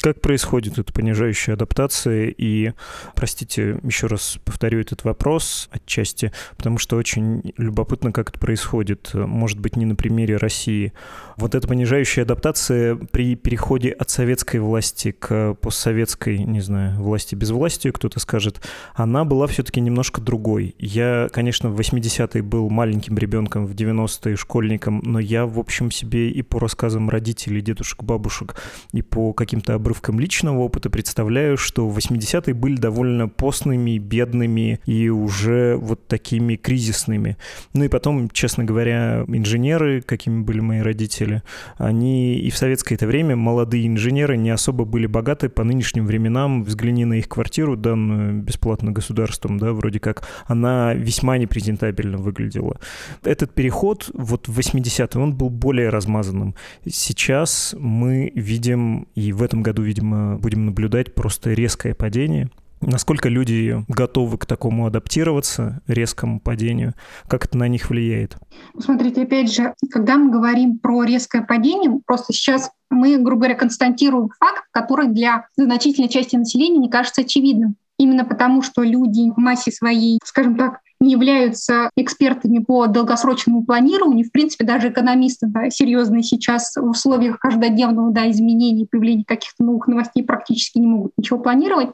Как 0.01 0.19
происходит 0.19 0.77
эта 0.77 0.91
понижающая 0.91 1.53
адаптация? 1.53 2.33
И, 2.37 2.73
простите, 3.15 3.79
еще 3.83 4.07
раз 4.07 4.37
повторю 4.43 4.81
этот 4.81 5.05
вопрос 5.05 5.69
отчасти, 5.71 6.33
потому 6.57 6.77
что 6.77 6.97
очень 6.97 7.53
любопытно, 7.57 8.11
как 8.11 8.29
это 8.29 8.39
происходит. 8.39 9.11
Может 9.13 9.59
быть, 9.59 9.77
не 9.77 9.85
на 9.85 9.95
примере 9.95 10.35
России. 10.35 10.91
Вот 11.37 11.55
эта 11.55 11.67
понижающая 11.67 12.23
адаптация 12.23 12.95
при 12.95 13.35
переходе 13.35 13.91
от 13.91 14.09
советской 14.09 14.57
власти 14.57 15.11
к 15.11 15.53
постсоветской, 15.55 16.39
не 16.39 16.59
знаю, 16.59 17.01
власти 17.01 17.35
без 17.35 17.51
власти, 17.51 17.89
кто-то 17.89 18.19
скажет, 18.19 18.61
она 18.95 19.23
была 19.23 19.47
все-таки 19.47 19.79
немножко 19.79 20.19
другой. 20.19 20.75
Я, 20.79 21.29
конечно, 21.31 21.69
в 21.69 21.79
80-е 21.79 22.41
был 22.41 22.69
маленьким 22.69 23.17
ребенком, 23.17 23.65
в 23.65 23.73
90-е 23.73 24.35
школьником, 24.35 25.01
но 25.03 25.19
я, 25.19 25.45
в 25.45 25.59
общем, 25.59 25.91
себе 25.91 26.29
и 26.29 26.41
по 26.41 26.59
рассказам 26.59 27.09
родителей, 27.09 27.61
дедушек, 27.61 28.03
бабушек, 28.03 28.55
и 28.91 29.01
по 29.01 29.31
каким-то 29.33 29.75
обрывкам 29.83 30.19
личного 30.19 30.59
опыта 30.59 30.89
представляю, 30.89 31.57
что 31.57 31.89
80-е 31.89 32.53
были 32.53 32.77
довольно 32.77 33.27
постными, 33.27 33.97
бедными 33.97 34.79
и 34.85 35.09
уже 35.09 35.75
вот 35.75 36.07
такими 36.07 36.55
кризисными. 36.55 37.37
Ну 37.73 37.83
и 37.83 37.89
потом, 37.89 38.29
честно 38.29 38.63
говоря, 38.63 39.25
инженеры, 39.27 40.01
какими 40.01 40.41
были 40.41 40.61
мои 40.61 40.79
родители, 40.79 41.43
они 41.77 42.39
и 42.39 42.49
в 42.49 42.57
советское 42.57 42.95
это 42.95 43.07
время, 43.07 43.35
молодые 43.35 43.87
инженеры, 43.87 44.37
не 44.37 44.51
особо 44.51 44.85
были 44.85 45.05
богаты 45.05 45.49
по 45.49 45.65
нынешним 45.65 46.07
временам. 46.07 46.63
Взгляни 46.63 47.03
на 47.03 47.15
их 47.15 47.27
квартиру, 47.27 47.75
данную 47.75 48.41
бесплатно 48.41 48.91
государством, 48.91 49.57
да, 49.57 49.73
вроде 49.73 49.99
как, 49.99 50.25
она 50.45 50.93
весьма 50.93 51.37
непрезентабельно 51.37 52.17
выглядела. 52.17 52.79
Этот 53.23 53.53
переход 53.53 54.09
вот 54.13 54.47
в 54.47 54.57
80-е, 54.57 55.21
он 55.21 55.35
был 55.35 55.49
более 55.49 55.89
размазанным. 55.89 56.55
Сейчас 56.89 57.75
мы 57.77 58.31
видим, 58.33 59.07
и 59.15 59.33
в 59.33 59.43
этом 59.43 59.61
году 59.61 59.72
году, 59.73 59.81
видимо, 59.81 60.37
будем 60.37 60.67
наблюдать 60.67 61.15
просто 61.15 61.53
резкое 61.53 61.95
падение. 61.95 62.49
Насколько 62.79 63.29
люди 63.29 63.83
готовы 63.87 64.37
к 64.37 64.45
такому 64.45 64.85
адаптироваться, 64.85 65.81
резкому 65.87 66.39
падению? 66.39 66.93
Как 67.27 67.45
это 67.45 67.57
на 67.57 67.67
них 67.67 67.89
влияет? 67.89 68.37
Смотрите, 68.77 69.23
опять 69.23 69.51
же, 69.51 69.73
когда 69.89 70.17
мы 70.17 70.29
говорим 70.29 70.77
про 70.77 71.03
резкое 71.03 71.41
падение, 71.41 72.01
просто 72.05 72.33
сейчас 72.33 72.69
мы, 72.91 73.17
грубо 73.17 73.43
говоря, 73.43 73.55
констатируем 73.55 74.29
факт, 74.37 74.65
который 74.71 75.07
для 75.07 75.47
значительной 75.57 76.09
части 76.09 76.35
населения 76.35 76.77
не 76.77 76.89
кажется 76.89 77.21
очевидным. 77.21 77.75
Именно 77.97 78.25
потому, 78.25 78.61
что 78.61 78.83
люди 78.83 79.31
в 79.31 79.37
массе 79.37 79.71
своей, 79.71 80.19
скажем 80.25 80.55
так, 80.55 80.81
не 81.03 81.11
являются 81.11 81.89
экспертами 81.95 82.59
по 82.59 82.87
долгосрочному 82.87 83.65
планированию. 83.65 84.25
В 84.25 84.31
принципе, 84.31 84.65
даже 84.65 84.89
экономисты 84.89 85.47
да, 85.47 85.69
серьезные 85.69 86.23
сейчас 86.23 86.75
в 86.75 86.89
условиях 86.89 87.39
каждодневного 87.39 88.11
да, 88.11 88.29
изменений, 88.31 88.87
появления 88.89 89.25
каких-то 89.25 89.63
новых 89.63 89.87
новостей 89.87 90.23
практически 90.23 90.79
не 90.79 90.87
могут 90.87 91.11
ничего 91.17 91.39
планировать 91.39 91.89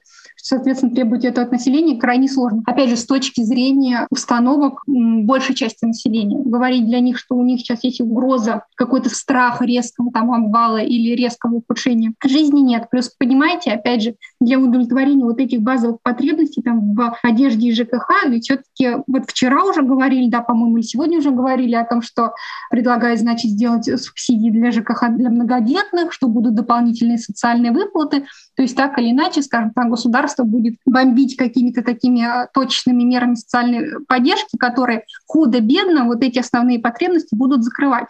соответственно, 0.49 0.93
требовать 0.93 1.25
это 1.25 1.43
от 1.43 1.51
населения 1.51 1.99
крайне 1.99 2.27
сложно. 2.27 2.63
Опять 2.65 2.89
же, 2.89 2.97
с 2.97 3.05
точки 3.05 3.41
зрения 3.41 4.07
установок 4.09 4.81
большей 4.87 5.53
части 5.53 5.85
населения. 5.85 6.39
Говорить 6.43 6.85
для 6.87 6.99
них, 6.99 7.17
что 7.17 7.35
у 7.35 7.43
них 7.43 7.59
сейчас 7.59 7.83
есть 7.83 8.01
угроза 8.01 8.63
какой-то 8.75 9.09
страх 9.09 9.61
резкого 9.61 10.11
там 10.11 10.31
обвала 10.33 10.81
или 10.81 11.15
резкого 11.15 11.57
ухудшения 11.57 12.13
жизни 12.25 12.61
нет. 12.61 12.89
Плюс, 12.89 13.09
понимаете, 13.09 13.71
опять 13.71 14.01
же, 14.01 14.15
для 14.41 14.59
удовлетворения 14.59 15.23
вот 15.23 15.39
этих 15.39 15.61
базовых 15.61 15.97
потребностей 16.01 16.61
там 16.63 16.95
в 16.95 17.15
одежде 17.21 17.67
и 17.67 17.73
ЖКХ, 17.73 18.25
ведь 18.27 18.45
все-таки 18.45 19.03
вот 19.05 19.23
вчера 19.27 19.63
уже 19.63 19.83
говорили, 19.83 20.29
да, 20.29 20.41
по-моему, 20.41 20.77
и 20.77 20.81
сегодня 20.81 21.19
уже 21.19 21.29
говорили 21.29 21.75
о 21.75 21.85
том, 21.85 22.01
что 22.01 22.33
предлагают, 22.71 23.19
значит, 23.19 23.51
сделать 23.51 23.85
субсидии 24.01 24.49
для 24.49 24.71
ЖКХ 24.71 25.09
для 25.15 25.29
многодетных, 25.29 26.11
что 26.11 26.27
будут 26.27 26.55
дополнительные 26.55 27.19
социальные 27.19 27.71
выплаты. 27.71 28.25
То 28.55 28.63
есть 28.63 28.75
так 28.75 28.97
или 28.97 29.11
иначе, 29.11 29.43
скажем 29.43 29.71
так, 29.71 29.89
государство 29.89 30.38
будет 30.43 30.75
бомбить 30.85 31.35
какими-то 31.35 31.83
такими 31.83 32.21
а, 32.21 32.47
точными 32.53 33.03
мерами 33.03 33.35
социальной 33.35 34.03
поддержки, 34.07 34.57
которые 34.57 35.03
худо-бедно 35.27 36.05
вот 36.05 36.23
эти 36.23 36.39
основные 36.39 36.79
потребности 36.79 37.35
будут 37.35 37.63
закрывать. 37.63 38.07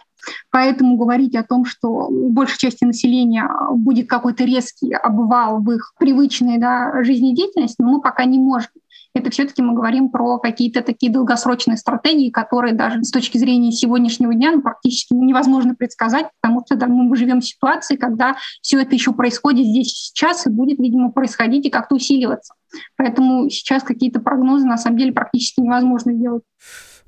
Поэтому 0.50 0.96
говорить 0.96 1.34
о 1.34 1.44
том, 1.44 1.64
что 1.64 1.88
у 1.88 2.30
большей 2.30 2.58
части 2.58 2.84
населения 2.84 3.48
будет 3.70 4.08
какой-то 4.08 4.44
резкий 4.44 4.92
обвал 4.92 5.60
в 5.60 5.70
их 5.72 5.94
привычной 5.98 6.58
да, 6.58 7.02
жизнедеятельности, 7.02 7.80
мы 7.80 8.00
пока 8.00 8.24
не 8.24 8.38
можем 8.38 8.70
это 9.14 9.30
все-таки 9.30 9.62
мы 9.62 9.74
говорим 9.74 10.08
про 10.10 10.38
какие-то 10.38 10.82
такие 10.82 11.10
долгосрочные 11.10 11.76
стратегии, 11.76 12.30
которые 12.30 12.74
даже 12.74 13.02
с 13.02 13.10
точки 13.10 13.38
зрения 13.38 13.72
сегодняшнего 13.72 14.34
дня 14.34 14.52
ну, 14.52 14.62
практически 14.62 15.14
невозможно 15.14 15.74
предсказать, 15.74 16.26
потому 16.40 16.62
что 16.64 16.76
да, 16.76 16.86
мы 16.86 17.14
живем 17.16 17.40
в 17.40 17.44
ситуации, 17.44 17.96
когда 17.96 18.36
все 18.62 18.80
это 18.80 18.94
еще 18.94 19.12
происходит 19.12 19.66
здесь 19.66 19.88
сейчас 19.88 20.46
и 20.46 20.50
будет, 20.50 20.78
видимо, 20.78 21.10
происходить 21.10 21.66
и 21.66 21.70
как-то 21.70 21.96
усиливаться. 21.96 22.54
Поэтому 22.96 23.50
сейчас 23.50 23.82
какие-то 23.82 24.20
прогнозы 24.20 24.66
на 24.66 24.78
самом 24.78 24.98
деле 24.98 25.12
практически 25.12 25.60
невозможно 25.60 26.12
делать. 26.12 26.42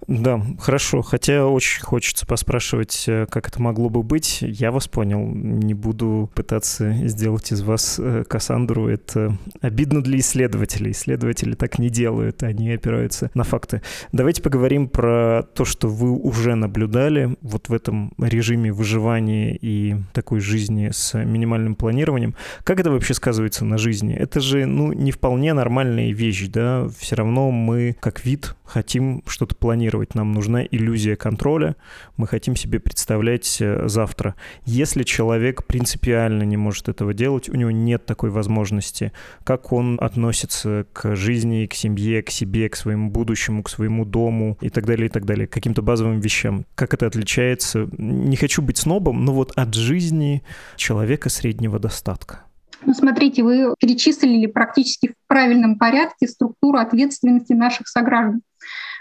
Да, 0.08 0.42
хорошо. 0.58 1.02
Хотя 1.02 1.46
очень 1.46 1.82
хочется 1.82 2.26
поспрашивать, 2.26 3.04
э, 3.06 3.26
как 3.30 3.48
это 3.48 3.62
могло 3.62 3.88
бы 3.88 4.02
быть. 4.02 4.38
Я 4.42 4.72
вас 4.72 4.88
понял. 4.88 5.20
Не 5.20 5.74
буду 5.74 6.30
пытаться 6.34 6.92
сделать 7.06 7.52
из 7.52 7.62
вас 7.62 7.98
э, 7.98 8.24
Кассандру. 8.28 8.88
Это 8.88 9.36
обидно 9.60 10.02
для 10.02 10.18
исследователей. 10.18 10.90
Исследователи 10.90 11.54
так 11.54 11.78
не 11.78 11.88
делают. 11.88 12.42
Они 12.42 12.72
опираются 12.72 13.30
на 13.34 13.44
факты. 13.44 13.82
Давайте 14.10 14.42
поговорим 14.42 14.88
про 14.88 15.44
то, 15.54 15.64
что 15.64 15.88
вы 15.88 16.10
уже 16.10 16.54
наблюдали 16.54 17.36
вот 17.40 17.68
в 17.68 17.72
этом 17.72 18.12
режиме 18.18 18.72
выживания 18.72 19.56
и 19.56 19.96
такой 20.12 20.40
жизни 20.40 20.90
с 20.92 21.14
минимальным 21.14 21.74
планированием. 21.74 22.34
Как 22.64 22.80
это 22.80 22.90
вообще 22.90 23.14
сказывается 23.14 23.64
на 23.64 23.78
жизни? 23.78 24.14
Это 24.14 24.40
же, 24.40 24.66
ну, 24.66 24.92
не 24.92 25.12
вполне 25.12 25.52
нормальная 25.52 26.12
вещь, 26.12 26.48
да? 26.48 26.88
Все 26.98 27.16
равно 27.16 27.50
мы, 27.50 27.96
как 28.00 28.24
вид, 28.24 28.56
хотим 28.72 29.22
что-то 29.26 29.54
планировать, 29.54 30.14
нам 30.14 30.32
нужна 30.32 30.64
иллюзия 30.64 31.14
контроля, 31.14 31.76
мы 32.16 32.26
хотим 32.26 32.56
себе 32.56 32.80
представлять 32.80 33.58
э, 33.60 33.86
завтра. 33.86 34.34
Если 34.64 35.02
человек 35.02 35.66
принципиально 35.66 36.44
не 36.44 36.56
может 36.56 36.88
этого 36.88 37.12
делать, 37.12 37.48
у 37.48 37.54
него 37.54 37.70
нет 37.70 38.06
такой 38.06 38.30
возможности, 38.30 39.12
как 39.44 39.72
он 39.72 39.98
относится 40.00 40.86
к 40.92 41.14
жизни, 41.14 41.66
к 41.66 41.74
семье, 41.74 42.22
к 42.22 42.30
себе, 42.30 42.68
к 42.68 42.76
своему 42.76 43.10
будущему, 43.10 43.62
к 43.62 43.68
своему 43.68 44.04
дому 44.04 44.56
и 44.60 44.70
так 44.70 44.86
далее, 44.86 45.06
и 45.06 45.10
так 45.10 45.26
далее, 45.26 45.46
к 45.46 45.52
каким-то 45.52 45.82
базовым 45.82 46.20
вещам. 46.20 46.64
Как 46.74 46.94
это 46.94 47.06
отличается? 47.06 47.88
Не 47.98 48.36
хочу 48.36 48.62
быть 48.62 48.78
снобом, 48.78 49.24
но 49.24 49.32
вот 49.32 49.52
от 49.54 49.74
жизни 49.74 50.42
человека 50.76 51.28
среднего 51.28 51.78
достатка. 51.78 52.44
Ну, 52.84 52.94
смотрите, 52.94 53.42
вы 53.42 53.74
перечислили 53.78 54.46
практически 54.46 55.08
в 55.08 55.14
правильном 55.28 55.78
порядке 55.78 56.26
структуру 56.26 56.78
ответственности 56.78 57.52
наших 57.52 57.88
сограждан. 57.88 58.42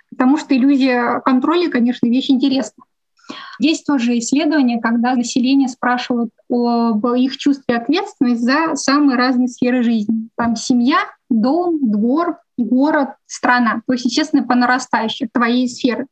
Потому 0.10 0.38
что 0.38 0.56
иллюзия 0.56 1.22
контроля, 1.22 1.70
конечно, 1.70 2.08
вещь 2.08 2.30
интересная. 2.30 2.86
Есть 3.60 3.86
тоже 3.86 4.18
исследования, 4.18 4.82
когда 4.82 5.16
население 5.16 5.70
спрашивают 5.70 6.32
об 6.50 7.06
их 7.14 7.38
чувстве 7.38 7.78
ответственности 7.78 8.42
за 8.42 8.76
самые 8.76 9.18
разные 9.18 9.48
сферы 9.48 9.84
жизни. 9.84 10.28
Там 10.36 10.56
семья, 10.56 11.00
дом, 11.30 11.80
двор, 11.82 12.40
город, 12.58 13.10
страна. 13.26 13.82
То 13.88 13.94
есть, 13.94 14.06
естественно, 14.06 14.44
по 14.44 14.56
нарастающей 14.56 15.30
твоей 15.32 15.70
сферы. 15.70 16.08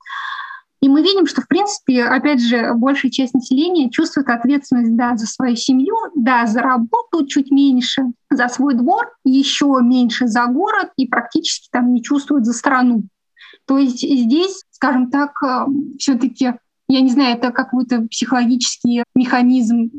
И 0.82 0.88
мы 0.88 1.02
видим, 1.02 1.26
что, 1.26 1.42
в 1.42 1.48
принципе, 1.48 2.04
опять 2.04 2.42
же, 2.42 2.74
большая 2.74 3.12
часть 3.12 3.34
населения 3.34 3.90
чувствует 3.90 4.30
ответственность 4.30 4.96
да, 4.96 5.18
за 5.18 5.28
свою 5.28 5.56
семью, 5.56 5.96
да, 6.16 6.46
за 6.46 6.62
работу 6.62 7.26
чуть 7.28 7.52
меньше, 7.52 8.04
за 8.30 8.48
свой 8.48 8.76
двор, 8.76 9.12
еще 9.26 9.80
меньше 9.82 10.28
за 10.28 10.46
город 10.46 10.92
и 10.96 11.08
практически 11.08 11.68
там 11.72 11.94
не 11.94 12.02
чувствует 12.02 12.46
за 12.46 12.54
страну. 12.54 13.04
То 13.66 13.78
есть 13.78 14.00
здесь, 14.00 14.64
скажем 14.72 15.10
так, 15.12 15.32
э, 15.44 15.66
все-таки 15.98 16.54
я 16.90 17.02
не 17.02 17.12
знаю, 17.12 17.38
это 17.38 17.52
какой-то 17.52 18.08
психологический 18.10 19.04
механизм, 19.14 19.92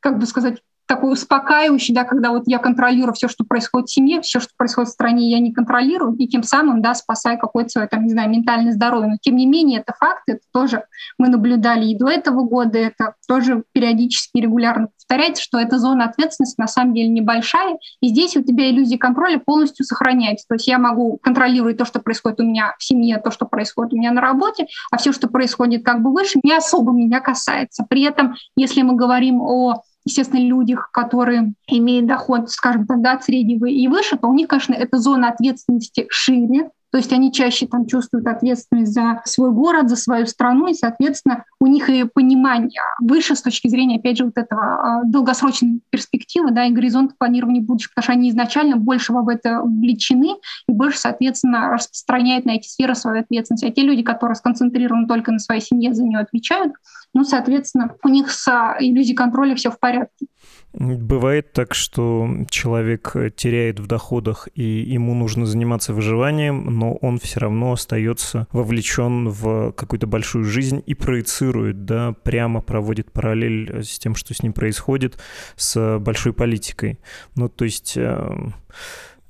как 0.00 0.18
бы 0.18 0.26
сказать, 0.26 0.60
такой 0.94 1.14
успокаивающий, 1.14 1.94
да, 1.94 2.04
когда 2.04 2.30
вот 2.30 2.42
я 2.46 2.58
контролирую 2.58 3.14
все, 3.14 3.26
что 3.26 3.44
происходит 3.44 3.88
в 3.88 3.94
семье, 3.94 4.20
все, 4.20 4.40
что 4.40 4.50
происходит 4.58 4.90
в 4.90 4.92
стране, 4.92 5.30
я 5.30 5.38
не 5.38 5.50
контролирую, 5.50 6.14
и 6.16 6.28
тем 6.28 6.42
самым, 6.42 6.82
да, 6.82 6.94
спасаю 6.94 7.38
какое-то 7.38 7.70
свое, 7.70 7.88
там, 7.88 8.04
не 8.04 8.10
знаю, 8.10 8.28
ментальное 8.28 8.72
здоровье. 8.72 9.08
Но 9.08 9.16
тем 9.18 9.36
не 9.36 9.46
менее, 9.46 9.80
это 9.80 9.94
факт, 9.98 10.24
это 10.26 10.40
тоже 10.52 10.84
мы 11.16 11.28
наблюдали 11.28 11.86
и 11.86 11.96
до 11.96 12.08
этого 12.08 12.42
года, 12.42 12.78
это 12.78 13.14
тоже 13.26 13.64
периодически 13.72 14.36
регулярно 14.36 14.88
повторяется, 14.88 15.42
что 15.42 15.58
эта 15.58 15.78
зона 15.78 16.04
ответственности 16.04 16.60
на 16.60 16.68
самом 16.68 16.92
деле 16.92 17.08
небольшая, 17.08 17.78
и 18.02 18.08
здесь 18.08 18.36
у 18.36 18.42
тебя 18.42 18.70
иллюзия 18.70 18.98
контроля 18.98 19.38
полностью 19.38 19.86
сохраняется. 19.86 20.46
То 20.46 20.56
есть 20.56 20.68
я 20.68 20.78
могу 20.78 21.18
контролировать 21.22 21.78
то, 21.78 21.86
что 21.86 22.00
происходит 22.00 22.40
у 22.40 22.44
меня 22.44 22.74
в 22.78 22.84
семье, 22.84 23.18
то, 23.18 23.30
что 23.30 23.46
происходит 23.46 23.94
у 23.94 23.96
меня 23.96 24.12
на 24.12 24.20
работе, 24.20 24.66
а 24.90 24.98
все, 24.98 25.12
что 25.12 25.28
происходит 25.28 25.84
как 25.84 26.02
бы 26.02 26.12
выше, 26.12 26.38
не 26.42 26.52
особо 26.52 26.92
меня 26.92 27.20
касается. 27.20 27.86
При 27.88 28.02
этом, 28.02 28.34
если 28.56 28.82
мы 28.82 28.94
говорим 28.94 29.40
о 29.40 29.82
естественно, 30.04 30.40
людях, 30.40 30.90
которые 30.92 31.54
имеют 31.66 32.06
доход, 32.06 32.50
скажем 32.50 32.86
так, 32.86 33.00
да, 33.02 33.20
среднего 33.20 33.66
и 33.66 33.86
выше, 33.88 34.16
то 34.16 34.28
у 34.28 34.34
них, 34.34 34.48
конечно, 34.48 34.74
эта 34.74 34.98
зона 34.98 35.28
ответственности 35.28 36.06
шире, 36.10 36.70
то 36.92 36.98
есть 36.98 37.10
они 37.12 37.32
чаще 37.32 37.66
там 37.66 37.86
чувствуют 37.86 38.26
ответственность 38.26 38.92
за 38.92 39.22
свой 39.24 39.50
город, 39.50 39.88
за 39.88 39.96
свою 39.96 40.26
страну, 40.26 40.66
и, 40.66 40.74
соответственно, 40.74 41.44
у 41.58 41.66
них 41.66 41.88
и 41.88 42.04
понимание 42.04 42.82
выше 43.00 43.34
с 43.34 43.40
точки 43.40 43.68
зрения, 43.68 43.96
опять 43.96 44.18
же, 44.18 44.26
вот 44.26 44.36
этого 44.36 44.62
а, 44.62 45.02
долгосрочной 45.04 45.80
перспективы, 45.88 46.50
да, 46.50 46.66
и 46.66 46.72
горизонта 46.72 47.14
планирования 47.18 47.62
будущего, 47.62 47.92
потому 47.94 48.02
что 48.02 48.12
они 48.12 48.28
изначально 48.28 48.76
больше 48.76 49.14
в 49.14 49.28
это 49.28 49.60
вовлечены 49.60 50.36
и 50.68 50.72
больше, 50.72 50.98
соответственно, 50.98 51.70
распространяют 51.70 52.44
на 52.44 52.52
эти 52.52 52.68
сферы 52.68 52.94
свою 52.94 53.20
ответственность. 53.20 53.64
А 53.64 53.70
те 53.70 53.80
люди, 53.80 54.02
которые 54.02 54.34
сконцентрированы 54.34 55.08
только 55.08 55.32
на 55.32 55.38
своей 55.38 55.62
семье, 55.62 55.94
за 55.94 56.04
нее 56.04 56.18
отвечают, 56.18 56.74
ну, 57.14 57.24
соответственно, 57.24 57.94
у 58.02 58.08
них 58.08 58.30
с 58.30 58.48
иллюзией 58.80 59.16
контроля 59.16 59.54
все 59.54 59.70
в 59.70 59.78
порядке. 59.78 60.26
Бывает 60.74 61.52
так, 61.52 61.74
что 61.74 62.28
человек 62.48 63.14
теряет 63.36 63.78
в 63.78 63.86
доходах, 63.86 64.48
и 64.54 64.62
ему 64.62 65.14
нужно 65.14 65.44
заниматься 65.44 65.92
выживанием, 65.92 66.64
но 66.64 66.94
он 66.94 67.18
все 67.18 67.40
равно 67.40 67.72
остается 67.72 68.46
вовлечен 68.52 69.28
в 69.28 69.72
какую-то 69.72 70.06
большую 70.06 70.44
жизнь 70.44 70.82
и 70.86 70.94
проецирует, 70.94 71.84
да, 71.84 72.14
прямо 72.22 72.62
проводит 72.62 73.12
параллель 73.12 73.84
с 73.84 73.98
тем, 73.98 74.14
что 74.14 74.32
с 74.32 74.42
ним 74.42 74.54
происходит, 74.54 75.18
с 75.56 75.98
большой 75.98 76.32
политикой. 76.32 76.98
Ну, 77.34 77.50
то 77.50 77.66
есть 77.66 77.94
э, 77.96 78.34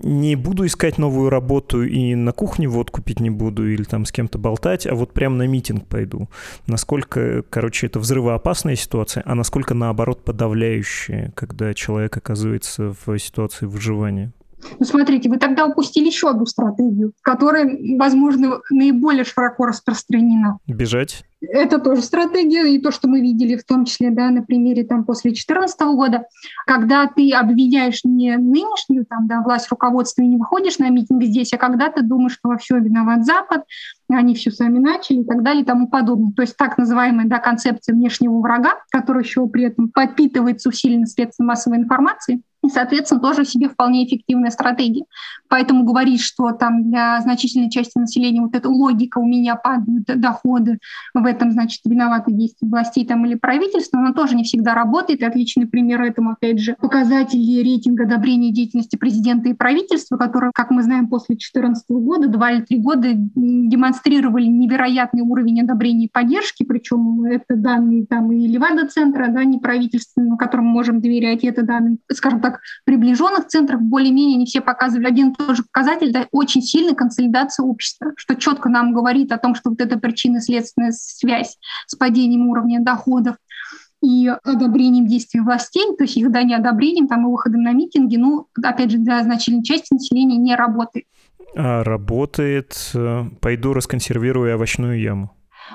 не 0.03 0.37
буду 0.37 0.67
искать 0.67 0.99
новую 0.99 1.31
работу 1.31 1.83
и 1.83 2.15
на 2.15 2.33
кухне 2.33 2.69
водку 2.69 3.03
пить 3.03 3.21
не 3.21 3.31
буду 3.31 3.69
или 3.69 3.85
там 3.85 4.05
с 4.05 4.13
кем-то 4.13 4.39
болтать, 4.39 4.87
а 4.87 4.95
вот 4.95 5.13
прям 5.13 5.39
на 5.39 5.47
митинг 5.47 5.87
пойду. 5.87 6.29
Насколько, 6.67 7.43
короче, 7.49 7.87
это 7.87 7.99
взрывоопасная 7.99 8.77
ситуация, 8.77 9.23
а 9.27 9.35
насколько, 9.35 9.75
наоборот, 9.75 10.25
подавляющая, 10.25 11.33
когда 11.35 11.75
человек 11.75 12.17
оказывается 12.17 12.95
в 13.05 13.19
ситуации 13.19 13.67
выживания? 13.67 14.33
Ну, 14.79 14.85
смотрите, 14.85 15.29
вы 15.29 15.39
тогда 15.39 15.67
упустили 15.67 16.07
еще 16.07 16.31
одну 16.31 16.47
стратегию, 16.47 17.13
которая, 17.23 17.79
возможно, 17.99 18.61
наиболее 18.71 19.25
широко 19.25 19.67
распространена. 19.67 20.59
Бежать? 20.67 21.25
Это 21.41 21.79
тоже 21.79 22.03
стратегия, 22.03 22.73
и 22.73 22.81
то, 22.81 22.93
что 22.93 23.09
мы 23.09 23.21
видели 23.21 23.57
в 23.57 23.65
том 23.65 23.85
числе 23.85 24.11
да, 24.11 24.31
на 24.31 24.43
примере 24.43 24.85
там, 24.85 25.05
после 25.05 25.31
2014 25.31 25.81
года, 25.81 26.27
когда 26.67 27.09
ты 27.09 27.33
обвиняешь 27.33 28.03
не 28.05 28.37
нынешнюю 28.37 29.05
там, 29.07 29.27
да, 29.27 29.43
власть 29.43 29.69
руководства 29.71 30.23
и 30.23 30.27
не 30.27 30.37
выходишь 30.37 30.79
на 30.79 30.89
митинг 30.89 31.25
здесь, 31.25 31.53
а 31.53 31.59
когда 31.59 31.91
ты 31.91 32.03
думаешь, 32.03 32.35
что 32.35 32.49
во 32.49 32.59
всем 32.59 32.83
виноват 32.83 33.25
Запад, 33.25 33.65
они 34.09 34.35
все 34.35 34.51
сами 34.51 34.79
начали 34.79 35.19
и 35.19 35.25
так 35.25 35.43
далее 35.43 35.63
и 35.63 35.67
тому 35.67 35.89
подобное. 35.89 36.33
То 36.33 36.43
есть 36.43 36.57
так 36.57 36.79
называемая 36.79 37.27
да, 37.27 37.39
концепция 37.39 37.95
внешнего 37.95 38.39
врага, 38.41 38.77
которая 38.91 39.25
еще 39.25 39.47
при 39.49 39.65
этом 39.65 39.89
подпитывается 39.89 40.69
усиленно 40.69 41.07
средством 41.07 41.47
массовой 41.47 41.79
информации, 41.79 42.43
и, 42.63 42.69
соответственно, 42.69 43.21
тоже 43.21 43.45
себе 43.45 43.69
вполне 43.69 44.07
эффективная 44.07 44.51
стратегия. 44.51 45.05
Поэтому 45.49 45.85
говорить, 45.85 46.21
что 46.21 46.53
там 46.53 46.91
для 46.91 47.21
значительной 47.21 47.71
части 47.71 47.99
населения 47.99 48.41
вот 48.41 48.55
эта 48.55 48.69
логика 48.69 49.19
у 49.19 49.27
меня 49.27 49.57
падают 49.57 50.05
доходы, 50.07 50.79
в 51.15 51.25
этом, 51.25 51.51
значит, 51.51 51.81
виноваты 51.85 52.33
действия 52.33 52.69
властей 52.69 53.05
там 53.05 53.27
или 53.27 53.35
правительства, 53.35 53.99
она 53.99 54.13
тоже 54.13 54.37
не 54.37 54.45
всегда 54.45 54.75
работает. 54.75 55.21
И 55.21 55.25
отличный 55.25 55.67
пример 55.67 56.03
этому, 56.03 56.31
опять 56.31 56.61
же, 56.61 56.77
показатели 56.81 57.63
рейтинга 57.63 58.05
одобрения 58.05 58.53
деятельности 58.53 58.97
президента 58.97 59.49
и 59.49 59.55
правительства, 59.55 60.17
которые, 60.17 60.53
как 60.55 60.71
мы 60.71 60.83
знаем, 60.83 61.09
после 61.09 61.35
2014 61.35 61.85
года, 61.91 62.29
два 62.29 62.53
или 62.53 62.63
три 62.63 62.79
года 62.79 63.09
демонстрировали 63.13 64.47
невероятный 64.47 65.23
уровень 65.23 65.63
одобрения 65.63 66.07
и 66.07 66.11
поддержки, 66.11 66.65
причем 66.65 67.25
это 67.25 67.57
данные 67.57 68.07
там 68.07 68.31
и 68.33 68.47
Левада-центра, 68.47 69.29
да, 69.29 69.45
неправительственного, 69.45 70.37
которым 70.37 70.67
мы 70.67 70.73
можем 70.73 71.01
доверять, 71.01 71.45
и 71.45 71.49
это 71.49 71.63
данные, 71.63 71.99
скажем 72.11 72.41
так, 72.41 72.52
приближенных 72.85 73.49
центров, 73.49 73.81
более-менее 73.81 74.37
не 74.37 74.47
все 74.47 74.61
показывали 74.61 75.07
один 75.07 75.31
и 75.31 75.35
тот 75.35 75.57
же 75.57 75.63
показатель, 75.63 76.13
да, 76.13 76.27
очень 76.33 76.63
сильная 76.63 76.95
консолидация 76.95 77.65
общества, 77.65 78.13
что 78.17 78.35
четко 78.35 78.69
нам 78.69 78.93
говорит 78.93 79.33
о 79.33 79.39
том, 79.39 79.55
что 79.55 79.71
вот 79.71 79.81
эта 79.81 79.99
причинно-следственная 79.99 80.93
связь 80.93 81.57
с 81.87 81.95
падением 81.97 82.49
уровня 82.49 82.81
доходов 82.81 83.37
и 84.03 84.29
одобрением 84.43 85.07
действий 85.07 85.41
властей, 85.41 85.85
то 85.97 86.05
есть 86.05 86.17
их 86.17 86.31
да, 86.33 86.43
неодобрением, 86.43 87.07
там, 87.07 87.27
и 87.27 87.31
выходом 87.31 87.63
на 87.63 87.73
митинги, 87.73 88.17
ну, 88.17 88.49
опять 88.63 88.91
же, 88.91 88.99
для 88.99 89.23
значительной 89.23 89.63
части 89.63 89.93
населения 89.93 90.37
не 90.37 90.57
работает. 90.57 91.07
А 91.55 91.85
работает, 91.85 92.93
пойду 93.41 93.75
расконсервирую 93.75 94.55
овощную 94.55 95.01
яму. 95.01 95.31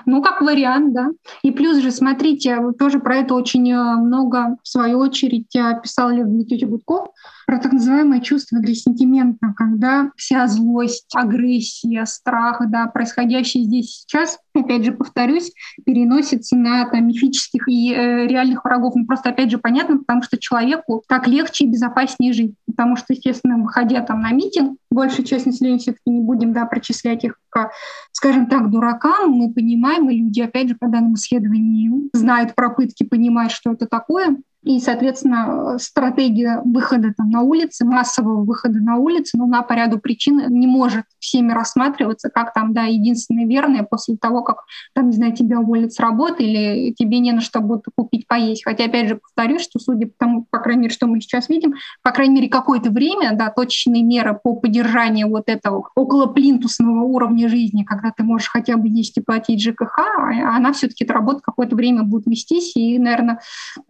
Ну, 0.05 0.21
как 0.21 0.41
вариант, 0.41 0.93
да. 0.93 1.09
И 1.43 1.51
плюс 1.51 1.77
же, 1.77 1.91
смотрите, 1.91 2.71
тоже 2.77 2.99
про 2.99 3.17
это 3.17 3.33
очень 3.33 3.71
э, 3.71 3.95
много, 3.95 4.57
в 4.63 4.67
свою 4.67 4.99
очередь, 4.99 5.55
э, 5.55 5.79
писал 5.81 6.09
Лев 6.09 6.27
Дмитриевич 6.27 6.67
Гудков, 6.67 7.09
про 7.47 7.59
так 7.59 7.71
называемое 7.71 8.19
чувство 8.19 8.59
агрессентимента, 8.59 9.53
когда 9.55 10.11
вся 10.17 10.47
злость, 10.47 11.07
агрессия, 11.15 12.05
страх, 12.05 12.61
да, 12.67 12.87
происходящее 12.87 13.63
здесь 13.63 14.01
сейчас, 14.01 14.37
опять 14.53 14.83
же, 14.83 14.91
повторюсь, 14.91 15.53
переносится 15.85 16.57
на 16.57 16.89
там, 16.89 17.07
мифических 17.07 17.69
и 17.69 17.93
э, 17.93 18.27
реальных 18.27 18.65
врагов. 18.65 18.95
Ну, 18.95 19.05
просто, 19.05 19.29
опять 19.29 19.49
же, 19.49 19.59
понятно, 19.59 19.97
потому 19.99 20.23
что 20.23 20.37
человеку 20.37 21.03
так 21.07 21.25
легче 21.25 21.63
и 21.63 21.69
безопаснее 21.69 22.33
жить. 22.33 22.53
Потому 22.65 22.97
что, 22.97 23.13
естественно, 23.13 23.57
выходя 23.57 24.01
там 24.01 24.19
на 24.19 24.31
митинг, 24.33 24.77
большая 24.91 25.25
часть 25.25 25.45
населения 25.45 25.79
все-таки 25.79 26.09
не 26.09 26.19
будем 26.19 26.51
да, 26.51 26.65
причислять 26.65 27.23
их 27.23 27.39
к, 27.47 27.71
скажем 28.11 28.47
так, 28.47 28.69
дуракам. 28.69 29.31
Мы 29.31 29.53
понимаем, 29.53 30.09
и 30.09 30.17
люди, 30.17 30.41
опять 30.41 30.67
же, 30.67 30.75
по 30.75 30.89
данным 30.89 31.13
исследованию, 31.13 32.09
знают 32.11 32.55
про 32.55 32.69
пытки, 32.71 33.05
понимают, 33.05 33.53
что 33.53 33.71
это 33.71 33.87
такое. 33.87 34.35
И, 34.67 34.81
соответственно, 34.81 35.77
стратегия 35.79 36.61
выхода 36.65 37.13
там, 37.15 37.29
на 37.29 37.41
улицы, 37.41 37.85
массового 37.85 38.43
выхода 38.43 38.79
на 38.79 38.97
улицы, 38.97 39.37
ну, 39.37 39.47
на 39.47 39.61
по 39.61 39.71
ряду 39.71 39.97
причин 39.97 40.41
не 40.49 40.67
может 40.67 41.05
всеми 41.19 41.53
рассматриваться 41.53 42.29
как 42.29 42.53
там, 42.53 42.73
да, 42.73 42.83
единственное 42.83 43.45
верное 43.45 43.83
после 43.83 44.17
того, 44.17 44.43
как, 44.43 44.57
там, 44.93 45.05
не 45.07 45.13
знаю, 45.13 45.31
тебя 45.31 45.61
уволят 45.61 45.93
с 45.93 46.01
работы 46.01 46.43
или 46.43 46.93
тебе 46.93 47.19
не 47.19 47.31
на 47.31 47.39
что 47.39 47.61
будет 47.61 47.85
купить 47.95 48.27
поесть. 48.27 48.65
Хотя, 48.65 48.85
опять 48.85 49.07
же, 49.07 49.15
повторюсь, 49.15 49.61
что 49.61 49.79
судя 49.79 50.07
по 50.07 50.13
тому, 50.17 50.45
по 50.51 50.59
крайней 50.59 50.81
мере, 50.81 50.93
что 50.93 51.07
мы 51.07 51.21
сейчас 51.21 51.47
видим, 51.47 51.75
по 52.03 52.11
крайней 52.11 52.35
мере, 52.35 52.49
какое-то 52.49 52.89
время, 52.89 53.37
да, 53.37 53.49
точечные 53.49 54.03
меры 54.03 54.37
по 54.43 54.53
поддержанию 54.53 55.29
вот 55.29 55.47
этого 55.47 55.87
около 55.95 56.25
плинтусного 56.25 57.03
уровня 57.03 57.47
жизни, 57.47 57.85
когда 57.85 58.11
ты 58.11 58.23
можешь 58.23 58.49
хотя 58.49 58.75
бы 58.75 58.89
есть 58.89 59.17
и 59.17 59.21
платить 59.21 59.63
ЖКХ, 59.63 59.97
а 59.97 60.57
она 60.57 60.73
все-таки 60.73 61.05
эта 61.05 61.13
работа 61.13 61.39
какое-то 61.41 61.77
время 61.77 62.03
будет 62.03 62.25
вестись, 62.25 62.75
и, 62.75 62.99
наверное, 62.99 63.39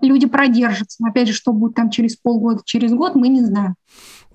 люди 0.02 0.28
продержатся 0.28 0.67
держится. 0.68 0.98
Но 1.02 1.10
опять 1.10 1.28
же, 1.28 1.34
что 1.34 1.54
будет 1.54 1.76
там 1.76 1.90
через 1.90 2.16
полгода, 2.16 2.62
через 2.66 2.94
год, 2.94 3.16
мы 3.16 3.28
не 3.30 3.44
знаем. 3.44 3.76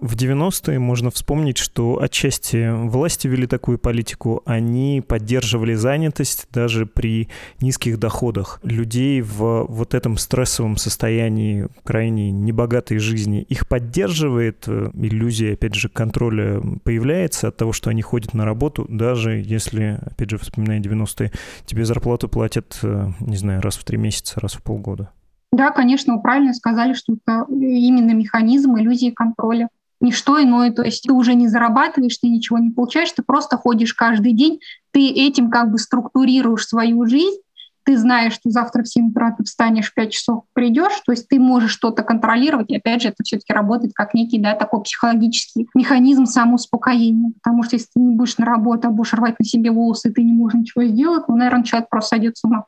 В 0.02 0.16
90-е 0.16 0.80
можно 0.80 1.12
вспомнить, 1.12 1.58
что 1.58 2.02
отчасти 2.02 2.72
власти 2.88 3.28
вели 3.28 3.46
такую 3.46 3.78
политику, 3.78 4.42
они 4.44 5.00
поддерживали 5.06 5.74
занятость 5.74 6.48
даже 6.50 6.86
при 6.86 7.28
низких 7.60 8.00
доходах. 8.00 8.58
Людей 8.64 9.20
в 9.20 9.64
вот 9.68 9.94
этом 9.94 10.16
стрессовом 10.16 10.76
состоянии 10.76 11.68
крайне 11.84 12.32
небогатой 12.32 12.98
жизни, 12.98 13.42
их 13.42 13.68
поддерживает 13.68 14.66
иллюзия, 14.66 15.52
опять 15.52 15.76
же, 15.76 15.88
контроля 15.88 16.60
появляется 16.82 17.46
от 17.46 17.56
того, 17.56 17.72
что 17.72 17.88
они 17.88 18.02
ходят 18.02 18.34
на 18.34 18.44
работу, 18.44 18.86
даже 18.88 19.36
если, 19.36 20.00
опять 20.04 20.30
же, 20.30 20.38
вспоминая 20.38 20.80
90-е, 20.80 21.30
тебе 21.64 21.84
зарплату 21.84 22.28
платят, 22.28 22.76
э, 22.82 23.12
не 23.20 23.36
знаю, 23.36 23.62
раз 23.62 23.76
в 23.76 23.84
три 23.84 23.98
месяца, 23.98 24.40
раз 24.40 24.54
в 24.54 24.62
полгода. 24.62 25.12
Да, 25.52 25.70
конечно, 25.70 26.14
вы 26.14 26.22
правильно 26.22 26.54
сказали, 26.54 26.94
что 26.94 27.12
это 27.12 27.44
именно 27.50 28.12
механизм 28.12 28.76
иллюзии 28.78 29.10
контроля. 29.10 29.68
Ничто 30.00 30.42
иное, 30.42 30.72
то 30.72 30.82
есть 30.82 31.04
ты 31.04 31.12
уже 31.12 31.34
не 31.34 31.46
зарабатываешь, 31.46 32.16
ты 32.16 32.28
ничего 32.28 32.58
не 32.58 32.70
получаешь, 32.70 33.12
ты 33.12 33.22
просто 33.22 33.56
ходишь 33.56 33.94
каждый 33.94 34.32
день, 34.32 34.58
ты 34.90 35.08
этим 35.08 35.48
как 35.48 35.70
бы 35.70 35.78
структурируешь 35.78 36.66
свою 36.66 37.06
жизнь, 37.06 37.38
ты 37.84 37.96
знаешь, 37.96 38.32
что 38.32 38.50
завтра 38.50 38.82
в 38.82 38.88
7 38.88 39.10
утра 39.10 39.34
ты 39.36 39.44
встанешь 39.44 39.90
в 39.90 39.94
5 39.94 40.12
часов, 40.12 40.44
придешь, 40.54 41.00
то 41.04 41.12
есть 41.12 41.28
ты 41.28 41.38
можешь 41.38 41.72
что-то 41.72 42.02
контролировать, 42.02 42.70
и 42.70 42.76
опять 42.76 43.02
же 43.02 43.08
это 43.08 43.22
все-таки 43.22 43.52
работает 43.52 43.92
как 43.94 44.14
некий 44.14 44.38
да, 44.38 44.54
такой 44.54 44.82
психологический 44.82 45.68
механизм 45.74 46.26
самоуспокоения, 46.26 47.32
потому 47.42 47.62
что 47.62 47.76
если 47.76 47.88
ты 47.94 48.00
не 48.00 48.14
будешь 48.14 48.38
на 48.38 48.46
работу, 48.46 48.88
а 48.88 48.90
будешь 48.90 49.14
рвать 49.14 49.38
на 49.38 49.44
себе 49.44 49.70
волосы, 49.70 50.08
и 50.08 50.12
ты 50.12 50.22
не 50.22 50.32
можешь 50.32 50.58
ничего 50.58 50.84
сделать, 50.84 51.24
ну, 51.28 51.36
наверное, 51.36 51.64
человек 51.64 51.88
просто 51.88 52.16
сойдет 52.16 52.36
с 52.36 52.44
ума. 52.44 52.66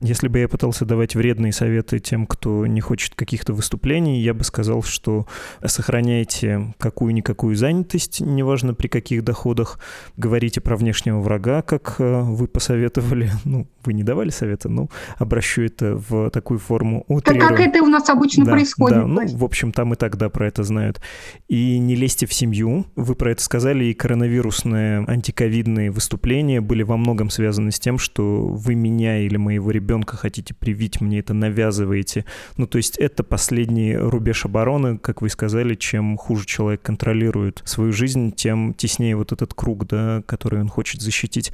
Если 0.00 0.28
бы 0.28 0.38
я 0.38 0.48
пытался 0.48 0.84
давать 0.84 1.14
вредные 1.14 1.52
советы 1.52 1.98
тем, 1.98 2.26
кто 2.26 2.66
не 2.66 2.80
хочет 2.80 3.14
каких-то 3.14 3.52
выступлений, 3.52 4.20
я 4.20 4.34
бы 4.34 4.44
сказал, 4.44 4.82
что 4.82 5.26
сохраняйте 5.64 6.74
какую-никакую 6.78 7.56
занятость, 7.56 8.20
неважно 8.20 8.74
при 8.74 8.88
каких 8.88 9.24
доходах, 9.24 9.78
говорите 10.16 10.60
про 10.60 10.76
внешнего 10.76 11.20
врага, 11.20 11.62
как 11.62 11.96
э, 11.98 12.20
вы 12.20 12.46
посоветовали. 12.46 13.30
Ну, 13.44 13.68
вы 13.84 13.92
не 13.92 14.02
давали 14.02 14.30
совета, 14.30 14.68
но 14.68 14.88
обращу 15.18 15.62
это 15.62 15.96
в 15.96 16.30
такую 16.30 16.58
форму 16.58 17.04
утрирую. 17.08 17.46
Как 17.46 17.60
это 17.60 17.82
у 17.82 17.86
нас 17.86 18.08
обычно 18.08 18.44
да, 18.44 18.52
происходит. 18.52 18.98
Да, 18.98 19.06
ну, 19.06 19.26
в 19.26 19.44
общем, 19.44 19.70
там 19.70 19.92
и 19.92 19.96
тогда 19.96 20.30
про 20.30 20.48
это 20.48 20.62
знают. 20.62 21.00
И 21.46 21.78
не 21.78 21.94
лезьте 21.94 22.26
в 22.26 22.32
семью. 22.32 22.86
Вы 22.96 23.14
про 23.14 23.32
это 23.32 23.42
сказали, 23.42 23.84
и 23.84 23.94
коронавирусные 23.94 25.04
антиковидные 25.06 25.90
выступления 25.90 26.60
были 26.60 26.82
во 26.82 26.96
многом 26.96 27.28
связаны 27.30 27.70
с 27.70 27.78
тем, 27.78 27.98
что 27.98 28.46
вы 28.46 28.74
меня 28.74 29.18
или 29.18 29.36
моего 29.36 29.63
моего 29.64 29.70
ребенка 29.70 30.16
хотите 30.16 30.54
привить, 30.54 31.00
мне 31.00 31.20
это 31.20 31.32
навязываете. 31.32 32.24
Ну, 32.56 32.66
то 32.66 32.76
есть 32.76 32.98
это 32.98 33.24
последний 33.24 33.96
рубеж 33.96 34.44
обороны, 34.44 34.98
как 34.98 35.22
вы 35.22 35.30
сказали, 35.30 35.74
чем 35.74 36.18
хуже 36.18 36.44
человек 36.44 36.82
контролирует 36.82 37.62
свою 37.64 37.92
жизнь, 37.92 38.32
тем 38.32 38.74
теснее 38.74 39.16
вот 39.16 39.32
этот 39.32 39.54
круг, 39.54 39.86
да, 39.86 40.22
который 40.26 40.60
он 40.60 40.68
хочет 40.68 41.00
защитить. 41.00 41.52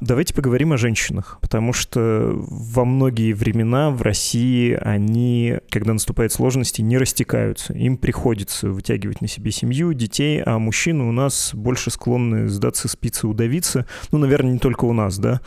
Давайте 0.00 0.34
поговорим 0.34 0.72
о 0.72 0.76
женщинах, 0.76 1.38
потому 1.40 1.72
что 1.72 2.32
во 2.34 2.84
многие 2.84 3.32
времена 3.32 3.90
в 3.90 4.02
России 4.02 4.76
они, 4.80 5.58
когда 5.70 5.92
наступают 5.92 6.32
сложности, 6.32 6.82
не 6.82 6.98
растекаются. 6.98 7.72
Им 7.74 7.96
приходится 7.96 8.70
вытягивать 8.70 9.20
на 9.20 9.28
себе 9.28 9.52
семью, 9.52 9.92
детей, 9.92 10.42
а 10.42 10.58
мужчины 10.58 11.04
у 11.04 11.12
нас 11.12 11.52
больше 11.54 11.90
склонны 11.90 12.48
сдаться 12.48 12.88
спицы 12.88 13.28
удавиться. 13.28 13.86
Ну, 14.10 14.18
наверное, 14.18 14.52
не 14.52 14.58
только 14.58 14.84
у 14.84 14.92
нас, 14.92 15.18
да. 15.18 15.40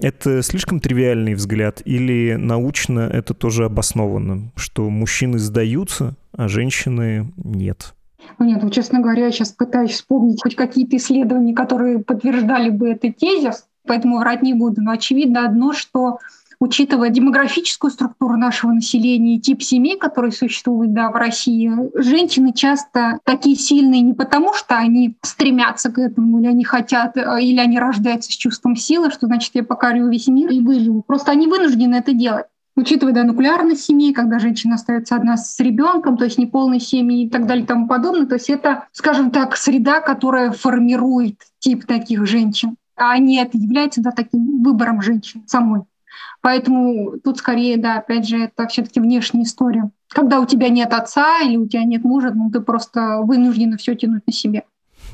Это 0.00 0.42
слишком 0.42 0.78
тривиальный 0.78 1.34
взгляд 1.34 1.55
взгляд, 1.56 1.80
или 1.86 2.34
научно 2.34 3.00
это 3.00 3.32
тоже 3.32 3.64
обосновано, 3.64 4.52
что 4.56 4.90
мужчины 4.90 5.38
сдаются, 5.38 6.14
а 6.36 6.48
женщины 6.48 7.32
нет? 7.42 7.94
Ну 8.38 8.44
нет, 8.44 8.62
ну, 8.62 8.68
честно 8.70 9.00
говоря, 9.00 9.26
я 9.26 9.32
сейчас 9.32 9.52
пытаюсь 9.52 9.92
вспомнить 9.92 10.42
хоть 10.42 10.54
какие-то 10.54 10.96
исследования, 10.96 11.54
которые 11.54 12.00
подтверждали 12.00 12.68
бы 12.68 12.90
этот 12.90 13.16
тезис, 13.16 13.66
поэтому 13.86 14.18
врать 14.18 14.42
не 14.42 14.52
буду. 14.52 14.82
Но 14.82 14.90
очевидно 14.90 15.46
одно, 15.46 15.72
что 15.72 16.18
учитывая 16.60 17.10
демографическую 17.10 17.90
структуру 17.90 18.36
нашего 18.36 18.72
населения 18.72 19.36
и 19.36 19.40
тип 19.40 19.62
семей, 19.62 19.98
который 19.98 20.32
существует 20.32 20.92
да, 20.92 21.10
в 21.10 21.16
России, 21.16 21.70
женщины 21.94 22.52
часто 22.52 23.18
такие 23.24 23.56
сильные 23.56 24.00
не 24.00 24.14
потому, 24.14 24.54
что 24.54 24.76
они 24.76 25.16
стремятся 25.22 25.90
к 25.90 25.98
этому, 25.98 26.40
или 26.40 26.46
они 26.46 26.64
хотят, 26.64 27.16
э, 27.16 27.42
или 27.42 27.58
они 27.58 27.78
рождаются 27.78 28.32
с 28.32 28.36
чувством 28.36 28.76
силы, 28.76 29.10
что 29.10 29.26
значит 29.26 29.52
я 29.54 29.62
покорю 29.62 30.08
весь 30.08 30.28
мир 30.28 30.50
и 30.50 30.60
выживу. 30.60 31.02
Просто 31.06 31.32
они 31.32 31.46
вынуждены 31.46 31.96
это 31.96 32.12
делать 32.12 32.46
учитывая 32.76 33.14
да, 33.14 33.24
нуклеарность 33.24 33.84
семьи, 33.84 34.12
когда 34.12 34.38
женщина 34.38 34.74
остается 34.74 35.16
одна 35.16 35.36
с 35.36 35.58
ребенком, 35.58 36.16
то 36.16 36.24
есть 36.24 36.38
неполной 36.38 36.78
семьи 36.78 37.24
и 37.24 37.30
так 37.30 37.46
далее 37.46 37.64
и 37.64 37.66
тому 37.66 37.88
подобное. 37.88 38.26
То 38.26 38.34
есть 38.34 38.50
это, 38.50 38.86
скажем 38.92 39.30
так, 39.30 39.56
среда, 39.56 40.00
которая 40.00 40.52
формирует 40.52 41.40
тип 41.58 41.86
таких 41.86 42.26
женщин. 42.26 42.76
А 42.96 43.12
они 43.12 43.38
это 43.38 43.58
являются 43.58 44.02
да, 44.02 44.10
таким 44.10 44.62
выбором 44.62 45.02
женщин 45.02 45.42
самой. 45.46 45.82
Поэтому 46.40 47.18
тут 47.18 47.38
скорее, 47.38 47.76
да, 47.76 47.98
опять 47.98 48.28
же, 48.28 48.44
это 48.44 48.66
все-таки 48.68 49.00
внешняя 49.00 49.42
история. 49.42 49.90
Когда 50.08 50.40
у 50.40 50.46
тебя 50.46 50.68
нет 50.68 50.92
отца 50.92 51.40
или 51.40 51.56
у 51.56 51.66
тебя 51.66 51.84
нет 51.84 52.04
мужа, 52.04 52.32
ну 52.34 52.50
ты 52.50 52.60
просто 52.60 53.20
вынуждена 53.22 53.76
все 53.76 53.94
тянуть 53.94 54.26
на 54.26 54.32
себе. 54.32 54.62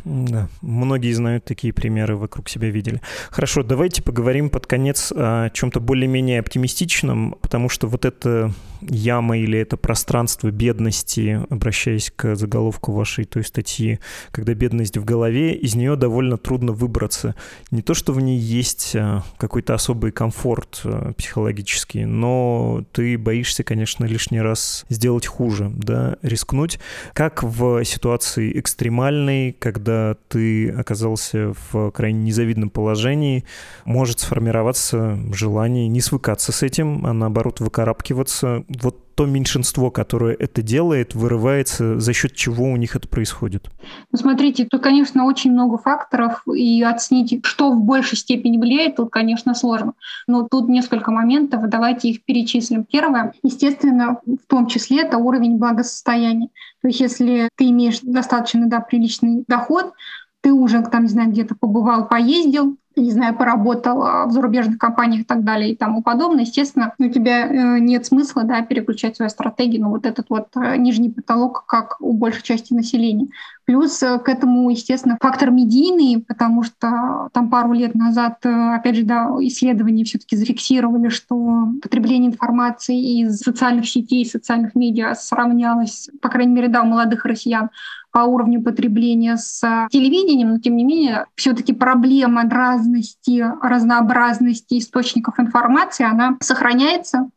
Да, 0.05 0.49
многие 0.63 1.13
знают 1.13 1.45
такие 1.45 1.73
примеры, 1.73 2.17
вокруг 2.17 2.49
себя 2.49 2.71
видели. 2.71 3.01
Хорошо, 3.31 3.63
давайте 3.63 4.03
поговорим 4.03 4.51
под 4.51 4.67
конец 4.67 5.13
о 5.15 5.49
чем-то 5.51 5.81
более-менее 5.81 6.41
оптимистичном, 6.41 7.37
потому 7.41 7.69
что 7.69 7.87
вот 7.87 8.05
эта 8.05 8.51
яма 8.89 9.39
или 9.39 9.59
это 9.59 9.77
пространство 9.77 10.51
бедности, 10.51 11.45
обращаясь 11.51 12.13
к 12.15 12.37
заголовку 12.37 12.93
вашей 12.93 13.25
той 13.25 13.45
статьи, 13.45 13.99
когда 14.31 14.55
бедность 14.55 14.97
в 14.97 15.05
голове, 15.05 15.55
из 15.55 15.75
нее 15.75 15.97
довольно 15.97 16.39
трудно 16.39 16.73
выбраться. 16.73 17.35
Не 17.71 17.83
то, 17.83 17.95
что 17.95 18.13
в 18.13 18.21
ней 18.21 18.39
есть 18.39 18.95
а, 18.97 19.23
какой-то 19.39 19.75
особый 19.75 20.13
комфорт 20.13 20.81
а, 20.85 21.13
психологический, 21.13 22.05
но 22.05 22.85
ты 22.93 23.19
боишься, 23.19 23.65
конечно, 23.65 24.05
лишний 24.05 24.41
раз 24.41 24.85
сделать 24.89 25.27
хуже, 25.27 25.71
да, 25.75 26.17
рискнуть. 26.23 26.79
Как 27.13 27.43
в 27.43 27.85
ситуации 27.85 28.59
экстремальной, 28.59 29.53
когда 29.59 30.17
ты 30.29 30.71
оказался 30.71 31.55
в 31.71 31.91
крайне 31.91 32.21
незавидном 32.23 32.71
положении, 32.71 33.45
может 33.85 34.21
сформироваться 34.21 35.19
желание 35.33 35.89
не 35.89 36.01
свыкаться 36.01 36.53
с 36.53 36.63
этим, 36.63 37.07
а 37.07 37.13
наоборот 37.13 37.61
выкарабкиваться. 37.61 38.65
Вот 38.81 39.15
то 39.15 39.27
меньшинство, 39.27 39.91
которое 39.91 40.35
это 40.35 40.63
делает, 40.63 41.15
вырывается, 41.15 42.01
за 42.01 42.13
счет 42.13 42.35
чего 42.35 42.65
у 42.65 42.77
них 42.77 42.97
это 42.97 43.09
происходит? 43.09 43.71
Ну, 44.11 44.19
смотрите, 44.19 44.65
тут, 44.65 44.83
конечно, 44.83 45.25
очень 45.25 45.53
много 45.53 45.79
факторов, 45.79 46.43
и 46.47 46.83
оценить, 46.83 47.45
что 47.45 47.73
в 47.73 47.83
большей 47.83 48.17
степени 48.17 48.59
влияет, 48.59 48.97
тут, 48.97 49.11
конечно, 49.11 49.55
сложно. 49.55 49.93
Но 50.27 50.49
тут 50.49 50.69
несколько 50.69 51.11
моментов, 51.11 51.69
давайте 51.69 52.09
их 52.09 52.25
перечислим. 52.25 52.85
Первое, 52.85 53.35
естественно, 53.43 54.21
в 54.25 54.47
том 54.47 54.67
числе 54.67 55.03
это 55.03 55.19
уровень 55.19 55.59
благосостояния. 55.59 56.49
То 56.81 56.89
есть 56.89 57.01
если 57.01 57.49
ты 57.57 57.69
имеешь 57.71 58.01
достаточно 58.01 58.67
да, 58.67 58.81
приличный 58.81 59.45
доход, 59.47 59.93
ты 60.41 60.53
уже 60.53 60.83
там, 60.83 61.03
не 61.03 61.09
знаю, 61.09 61.31
где-то 61.31 61.55
побывал, 61.55 62.09
поездил, 62.09 62.77
не 62.97 63.11
знаю, 63.11 63.35
поработал 63.35 64.27
в 64.27 64.33
зарубежных 64.33 64.79
компаниях 64.79 65.23
и 65.23 65.25
так 65.25 65.45
далее 65.45 65.73
и 65.73 65.77
тому 65.77 66.03
подобное, 66.03 66.45
естественно, 66.45 66.95
у 66.99 67.09
тебя 67.09 67.47
э, 67.47 67.79
нет 67.79 68.07
смысла 68.07 68.45
да, 68.45 68.63
переключать 68.63 69.17
свою 69.17 69.31
стратегию 69.31 69.83
на 69.83 69.89
вот 69.89 70.07
этот 70.07 70.27
вот 70.29 70.49
э, 70.57 70.77
нижний 70.77 71.11
потолок, 71.11 71.65
как 71.67 71.97
у 72.01 72.13
большей 72.13 72.43
части 72.43 72.73
населения. 72.75 73.29
Плюс 73.65 74.03
э, 74.03 74.19
к 74.19 74.29
этому, 74.29 74.69
естественно, 74.71 75.17
фактор 75.21 75.51
медийный, 75.51 76.23
потому 76.27 76.63
что 76.63 77.29
там 77.33 77.51
пару 77.51 77.73
лет 77.73 77.95
назад, 77.95 78.45
опять 78.45 78.97
же, 78.97 79.05
да, 79.05 79.29
исследования 79.41 80.05
все-таки 80.05 80.37
зафиксировали, 80.37 81.09
что 81.09 81.69
потребление 81.83 82.31
информации 82.31 83.21
из 83.23 83.39
социальных 83.39 83.89
сетей, 83.89 84.27
социальных 84.27 84.75
медиа 84.75 85.15
сравнялось, 85.15 86.11
по 86.21 86.29
крайней 86.29 86.55
мере, 86.55 86.69
да, 86.69 86.83
у 86.83 86.87
молодых 86.87 87.25
россиян 87.25 87.71
по 88.13 88.21
уровню 88.21 88.63
потребления 88.63 89.37
с 89.37 89.89
телевидением, 89.91 90.51
но 90.51 90.59
тем 90.59 90.77
не 90.77 90.85
менее 90.85 91.27
все-таки 91.35 91.73
проблема 91.73 92.49
разности, 92.49 93.45
разнообразности 93.63 94.79
источников 94.79 95.41
информации, 95.41 96.05
она 96.05 96.37
сохраняется 96.41 97.31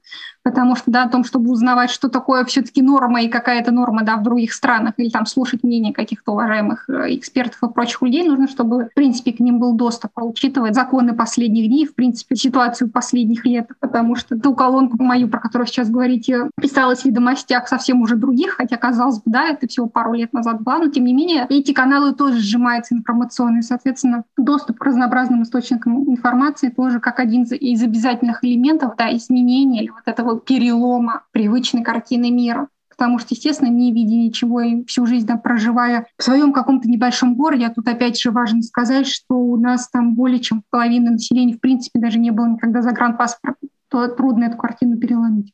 потому 0.46 0.76
что, 0.76 0.92
да, 0.92 1.04
о 1.04 1.10
том, 1.10 1.24
чтобы 1.24 1.50
узнавать, 1.50 1.90
что 1.90 2.08
такое 2.08 2.46
все-таки 2.46 2.84
норма 2.84 3.24
и 3.24 3.30
какая-то 3.30 3.72
норма, 3.72 4.04
да, 4.04 4.16
в 4.16 4.24
других 4.24 4.54
странах, 4.54 4.94
или 4.98 5.10
там 5.10 5.26
слушать 5.26 5.64
мнение 5.64 5.92
каких-то 5.92 6.34
уважаемых 6.34 6.88
э, 6.88 7.16
экспертов 7.16 7.64
и 7.64 7.74
прочих 7.74 8.04
людей, 8.04 8.24
нужно, 8.28 8.48
чтобы, 8.48 8.86
в 8.86 8.94
принципе, 8.94 9.34
к 9.34 9.40
ним 9.40 9.58
был 9.58 9.74
доступ, 9.74 10.12
а 10.14 10.24
учитывать 10.24 10.76
законы 10.76 11.16
последних 11.16 11.68
дней, 11.68 11.88
в 11.88 11.96
принципе, 11.96 12.36
ситуацию 12.36 12.92
последних 12.92 13.44
лет, 13.44 13.70
потому 13.80 14.16
что 14.16 14.40
ту 14.40 14.54
колонку 14.54 15.02
мою, 15.02 15.30
про 15.30 15.40
которую 15.40 15.66
сейчас 15.66 15.90
говорите, 15.90 16.52
писалась 16.62 17.02
в 17.02 17.06
ведомостях 17.06 17.68
совсем 17.68 18.04
уже 18.04 18.16
других, 18.16 18.52
хотя, 18.52 18.78
казалось 18.78 19.18
бы, 19.18 19.24
да, 19.26 19.48
это 19.48 19.68
всего 19.68 19.88
пару 19.88 20.14
лет 20.14 20.32
назад 20.32 20.62
было, 20.62 20.78
но, 20.78 20.90
тем 20.90 21.06
не 21.06 21.14
менее, 21.16 21.48
эти 21.50 21.74
каналы 21.74 22.14
тоже 22.14 22.38
сжимаются 22.38 22.94
информационные, 22.94 23.64
соответственно, 23.64 24.26
доступ 24.38 24.78
к 24.78 24.86
разнообразным 24.86 25.42
источникам 25.42 26.08
информации 26.08 26.70
тоже 26.70 27.00
как 27.00 27.20
один 27.20 27.44
из 27.46 27.82
обязательных 27.82 28.44
элементов, 28.44 28.94
да, 28.96 29.12
изменения 29.16 29.82
или 29.82 29.90
вот 29.90 30.04
этого 30.06 30.35
перелома 30.40 31.24
привычной 31.32 31.84
картины 31.84 32.32
мира. 32.32 32.68
потому 32.90 33.20
что, 33.20 33.34
естественно, 33.36 33.68
не 33.68 33.92
видя 33.92 34.16
ничего 34.16 34.62
и 34.62 34.86
всю 34.86 35.06
жизнь 35.06 35.28
там, 35.28 35.40
проживая 35.40 36.08
в 36.18 36.24
своем 36.24 36.54
каком-то 36.54 36.88
небольшом 36.90 37.36
городе, 37.36 37.66
а 37.66 37.74
тут 37.74 37.88
опять 37.88 38.20
же 38.20 38.32
важно 38.32 38.62
сказать, 38.62 39.06
что 39.06 39.36
у 39.38 39.58
нас 39.58 39.90
там 39.90 40.16
более 40.16 40.40
чем 40.40 40.64
половина 40.70 41.12
населения 41.12 41.56
в 41.56 41.60
принципе 41.60 42.00
даже 42.00 42.20
не 42.20 42.32
было 42.32 42.46
никогда 42.46 42.82
загранпаспорта, 42.82 43.68
то 43.90 44.08
трудно 44.08 44.46
эту 44.46 44.58
картину 44.58 44.98
переломить. 44.98 45.54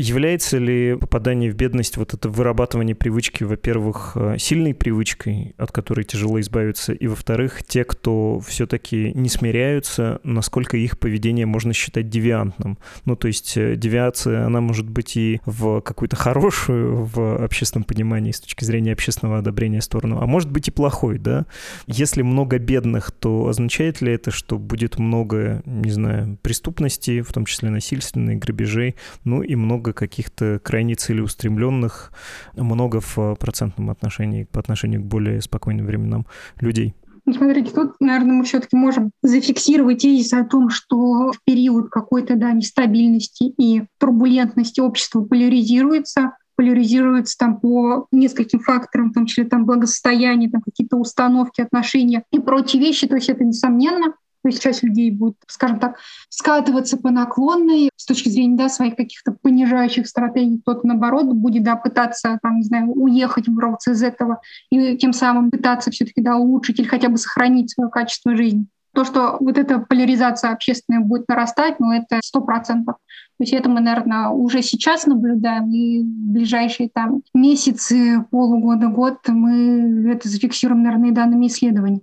Является 0.00 0.58
ли 0.58 0.94
попадание 0.94 1.50
в 1.50 1.56
бедность, 1.56 1.96
вот 1.96 2.14
это 2.14 2.28
вырабатывание 2.28 2.94
привычки, 2.94 3.42
во-первых, 3.42 4.12
э, 4.14 4.36
сильной 4.38 4.72
привычкой, 4.72 5.56
от 5.58 5.72
которой 5.72 6.04
тяжело 6.04 6.38
избавиться, 6.38 6.92
и, 6.92 7.08
во-вторых, 7.08 7.64
те, 7.66 7.82
кто 7.82 8.38
все-таки 8.38 9.10
не 9.12 9.28
смиряются, 9.28 10.20
насколько 10.22 10.76
их 10.76 11.00
поведение 11.00 11.46
можно 11.46 11.72
считать 11.72 12.08
девиантным? 12.08 12.78
Ну, 13.06 13.16
то 13.16 13.26
есть 13.26 13.56
э, 13.56 13.74
девиация, 13.74 14.46
она 14.46 14.60
может 14.60 14.88
быть 14.88 15.16
и 15.16 15.40
в 15.44 15.80
какую-то 15.80 16.14
хорошую 16.14 17.02
в 17.02 17.42
общественном 17.42 17.82
понимании 17.82 18.30
с 18.30 18.38
точки 18.38 18.62
зрения 18.62 18.92
общественного 18.92 19.38
одобрения 19.38 19.80
сторону, 19.80 20.20
а 20.20 20.26
может 20.26 20.48
быть 20.48 20.68
и 20.68 20.70
плохой, 20.70 21.18
да? 21.18 21.44
Если 21.88 22.22
много 22.22 22.60
бедных, 22.60 23.10
то 23.10 23.48
означает 23.48 24.00
ли 24.00 24.12
это, 24.12 24.30
что 24.30 24.58
будет 24.58 25.00
много, 25.00 25.60
не 25.66 25.90
знаю, 25.90 26.38
преступностей, 26.40 27.20
в 27.20 27.32
том 27.32 27.46
числе 27.46 27.70
насильственной, 27.70 28.36
грабежей, 28.36 28.94
ну 29.24 29.42
и 29.42 29.56
много 29.56 29.87
много 29.88 29.92
каких-то 29.92 30.60
крайне 30.62 30.94
целеустремленных, 30.94 32.12
много 32.54 33.00
в 33.00 33.36
процентном 33.36 33.90
отношении 33.90 34.44
по 34.44 34.60
отношению 34.60 35.02
к 35.02 35.04
более 35.04 35.40
спокойным 35.40 35.86
временам 35.86 36.26
людей. 36.60 36.94
Ну, 37.24 37.34
смотрите, 37.34 37.72
тут, 37.72 37.94
наверное, 38.00 38.36
мы 38.36 38.44
все-таки 38.44 38.76
можем 38.76 39.10
зафиксировать 39.22 39.98
тезис 39.98 40.32
о 40.32 40.44
том, 40.44 40.70
что 40.70 41.32
в 41.32 41.38
период 41.44 41.90
какой-то 41.90 42.36
да, 42.36 42.52
нестабильности 42.52 43.52
и 43.58 43.84
турбулентности 43.98 44.80
общество 44.80 45.22
поляризируется, 45.22 46.36
поляризируется 46.56 47.36
там 47.38 47.60
по 47.60 48.06
нескольким 48.12 48.60
факторам, 48.60 49.10
в 49.10 49.14
том 49.14 49.26
числе 49.26 49.44
там 49.44 49.66
благосостояние, 49.66 50.50
там 50.50 50.62
какие-то 50.62 50.96
установки, 50.96 51.60
отношения 51.60 52.24
и 52.32 52.38
прочие 52.38 52.80
вещи. 52.80 53.06
То 53.06 53.16
есть 53.16 53.28
это 53.28 53.44
несомненно. 53.44 54.14
Часть 54.60 54.82
людей 54.82 55.10
будет, 55.10 55.36
скажем 55.46 55.78
так, 55.78 55.96
скатываться 56.28 56.96
по 56.96 57.10
наклонной 57.10 57.90
с 57.96 58.06
точки 58.06 58.28
зрения 58.28 58.56
да, 58.56 58.68
своих 58.68 58.96
каких-то 58.96 59.32
понижающих 59.32 60.06
стратегий. 60.06 60.60
Кто-то, 60.60 60.86
наоборот, 60.86 61.26
будет 61.26 61.64
да, 61.64 61.76
пытаться, 61.76 62.38
там, 62.42 62.56
не 62.56 62.62
знаю, 62.62 62.92
уехать, 62.92 63.48
вырваться 63.48 63.92
из 63.92 64.02
этого 64.02 64.40
и 64.70 64.96
тем 64.96 65.12
самым 65.12 65.50
пытаться 65.50 65.90
все 65.90 66.04
таки 66.04 66.22
да, 66.22 66.36
улучшить 66.36 66.78
или 66.78 66.86
хотя 66.86 67.08
бы 67.08 67.18
сохранить 67.18 67.70
свое 67.70 67.90
качество 67.90 68.34
жизни. 68.36 68.66
То, 68.94 69.04
что 69.04 69.36
вот 69.38 69.58
эта 69.58 69.78
поляризация 69.78 70.50
общественная 70.50 71.00
будет 71.00 71.28
нарастать, 71.28 71.78
ну, 71.78 71.92
это 71.92 72.18
сто 72.22 72.40
процентов. 72.40 72.96
То 73.38 73.44
есть 73.44 73.52
это 73.52 73.68
мы, 73.68 73.80
наверное, 73.80 74.30
уже 74.30 74.62
сейчас 74.62 75.06
наблюдаем, 75.06 75.70
и 75.70 76.02
в 76.02 76.32
ближайшие 76.32 76.88
там 76.92 77.22
месяцы, 77.34 78.24
полугода, 78.30 78.88
год 78.88 79.18
мы 79.28 80.10
это 80.10 80.28
зафиксируем, 80.28 80.82
наверное, 80.82 81.10
и 81.10 81.12
данными 81.12 81.46
исследований. 81.46 82.02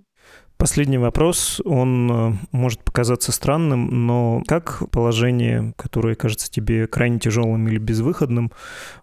Последний 0.58 0.96
вопрос, 0.96 1.60
он 1.66 2.10
э, 2.10 2.32
может 2.50 2.82
показаться 2.82 3.30
странным, 3.30 4.06
но 4.06 4.42
как 4.46 4.88
положение, 4.90 5.74
которое 5.76 6.14
кажется 6.14 6.50
тебе 6.50 6.86
крайне 6.86 7.18
тяжелым 7.18 7.68
или 7.68 7.76
безвыходным, 7.76 8.50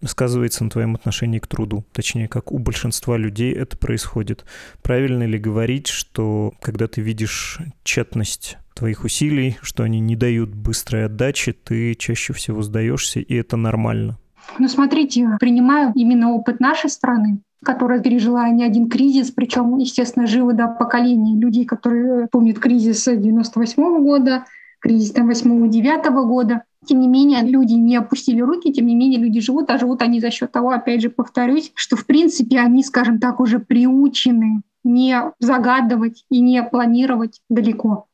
сказывается 0.03 0.63
на 0.63 0.71
твоем 0.71 0.95
отношении 0.95 1.37
к 1.37 1.45
труду? 1.45 1.85
Точнее, 1.91 2.27
как 2.27 2.51
у 2.51 2.57
большинства 2.57 3.17
людей 3.17 3.53
это 3.53 3.77
происходит. 3.77 4.45
Правильно 4.81 5.23
ли 5.23 5.37
говорить, 5.37 5.87
что 5.87 6.53
когда 6.59 6.87
ты 6.87 7.01
видишь 7.01 7.59
тщетность 7.83 8.57
твоих 8.73 9.03
усилий, 9.03 9.57
что 9.61 9.83
они 9.83 9.99
не 9.99 10.15
дают 10.15 10.49
быстрой 10.49 11.05
отдачи, 11.05 11.51
ты 11.51 11.93
чаще 11.93 12.33
всего 12.33 12.63
сдаешься, 12.63 13.19
и 13.19 13.35
это 13.35 13.57
нормально? 13.57 14.17
Ну, 14.59 14.67
смотрите, 14.67 15.37
принимаю 15.39 15.91
именно 15.95 16.33
опыт 16.33 16.59
нашей 16.59 16.89
страны, 16.89 17.39
которая 17.63 18.01
пережила 18.01 18.47
не 18.49 18.63
один 18.63 18.89
кризис, 18.89 19.31
причем, 19.31 19.77
естественно, 19.77 20.27
живы 20.27 20.53
до 20.53 20.67
поколения 20.67 21.39
людей, 21.39 21.65
которые 21.65 22.27
помнят 22.27 22.59
кризис 22.59 23.05
98 23.05 23.83
-го 23.83 23.99
года, 23.99 24.45
кризис 24.79 25.11
там 25.11 25.29
8-9 25.29 26.25
года. 26.25 26.63
Тем 26.85 26.99
не 26.99 27.07
менее, 27.07 27.41
люди 27.41 27.73
не 27.73 27.95
опустили 27.95 28.41
руки, 28.41 28.73
тем 28.73 28.85
не 28.85 28.95
менее, 28.95 29.19
люди 29.19 29.39
живут, 29.39 29.69
а 29.69 29.77
живут 29.77 30.01
они 30.01 30.19
за 30.19 30.31
счет 30.31 30.51
того, 30.51 30.71
опять 30.71 31.01
же, 31.01 31.09
повторюсь, 31.09 31.71
что, 31.75 31.95
в 31.95 32.05
принципе, 32.05 32.59
они, 32.59 32.83
скажем 32.83 33.19
так, 33.19 33.39
уже 33.39 33.59
приучены 33.59 34.61
не 34.83 35.17
загадывать 35.39 36.25
и 36.29 36.41
не 36.41 36.61
планировать 36.61 37.39
далеко 37.49 38.07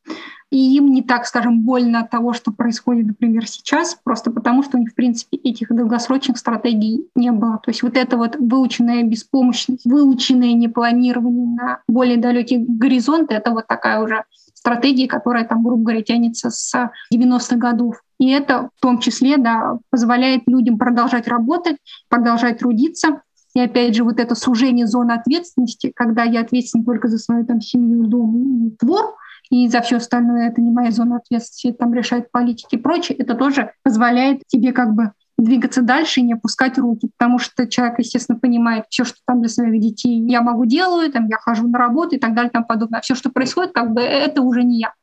и 0.52 0.76
им 0.78 0.92
не 0.92 1.04
так, 1.04 1.26
скажем, 1.28 1.62
больно 1.62 2.00
от 2.00 2.10
того, 2.10 2.34
что 2.34 2.52
происходит, 2.52 3.08
например, 3.08 3.48
сейчас, 3.48 3.98
просто 4.04 4.32
потому 4.32 4.64
что 4.64 4.78
у 4.78 4.80
них, 4.80 4.92
в 4.92 4.96
принципе, 4.96 5.38
этих 5.38 5.70
долгосрочных 5.70 6.38
стратегий 6.38 7.08
не 7.16 7.32
было. 7.32 7.60
То 7.64 7.70
есть 7.70 7.84
вот 7.84 7.96
это 7.96 8.18
вот 8.18 8.36
выученная 8.36 9.04
беспомощность, 9.04 9.86
выученное 9.86 10.54
непланирование 10.54 11.48
на 11.48 11.82
более 11.88 12.18
далекий 12.18 12.58
горизонт, 12.58 13.32
это 13.32 13.52
вот 13.52 13.68
такая 13.68 14.02
уже 14.02 14.24
стратегия, 14.54 15.08
которая 15.08 15.46
там, 15.46 15.64
грубо 15.64 15.84
говоря, 15.84 16.02
тянется 16.02 16.50
с 16.50 16.90
90-х 17.14 17.56
годов. 17.56 18.02
И 18.20 18.30
это 18.30 18.70
в 18.76 18.82
том 18.82 19.00
числе 19.00 19.38
да, 19.38 19.78
позволяет 19.90 20.44
людям 20.48 20.78
продолжать 20.78 21.28
работать, 21.28 21.78
продолжать 22.10 22.60
трудиться, 22.60 23.22
и 23.56 23.62
опять 23.62 23.96
же, 23.96 24.04
вот 24.04 24.20
это 24.20 24.36
сужение 24.36 24.86
зоны 24.86 25.14
ответственности, 25.14 25.92
когда 25.96 26.24
я 26.24 26.42
ответственен 26.42 26.86
только 26.86 27.08
за 27.08 27.18
свою 27.18 27.46
там 27.46 27.62
семью, 27.62 28.06
дом 28.06 28.68
и 28.68 28.76
двор, 28.80 29.16
и 29.50 29.68
за 29.68 29.82
все 29.82 29.98
остальное 29.98 30.50
это 30.50 30.62
не 30.62 30.72
моя 30.72 30.92
зона 30.92 31.18
ответственности, 31.18 31.78
там 31.78 31.94
решают 31.94 32.32
политики 32.32 32.76
и 32.76 32.80
прочее, 32.80 33.18
это 33.18 33.36
тоже 33.36 33.74
позволяет 33.84 34.44
тебе 34.48 34.72
как 34.74 34.94
бы 34.94 35.12
двигаться 35.38 35.82
дальше 35.82 36.20
и 36.20 36.24
не 36.24 36.34
опускать 36.34 36.78
руки, 36.78 37.10
потому 37.18 37.40
что 37.40 37.68
человек, 37.68 38.00
естественно, 38.00 38.38
понимает 38.38 38.86
все, 38.90 39.04
что 39.04 39.18
там 39.26 39.40
для 39.40 39.50
своих 39.50 39.80
детей 39.82 40.20
я 40.30 40.42
могу 40.42 40.66
делаю, 40.66 41.12
там 41.12 41.28
я 41.28 41.38
хожу 41.38 41.68
на 41.68 41.80
работу 41.80 42.16
и 42.16 42.20
так 42.20 42.36
далее 42.36 42.52
тому 42.52 42.66
подобное. 42.66 43.00
А 43.00 43.02
все, 43.02 43.16
что 43.16 43.30
происходит, 43.30 43.72
как 43.72 43.94
бы 43.94 44.02
это 44.02 44.42
уже 44.42 44.64
не 44.64 44.80
я. 44.80 44.94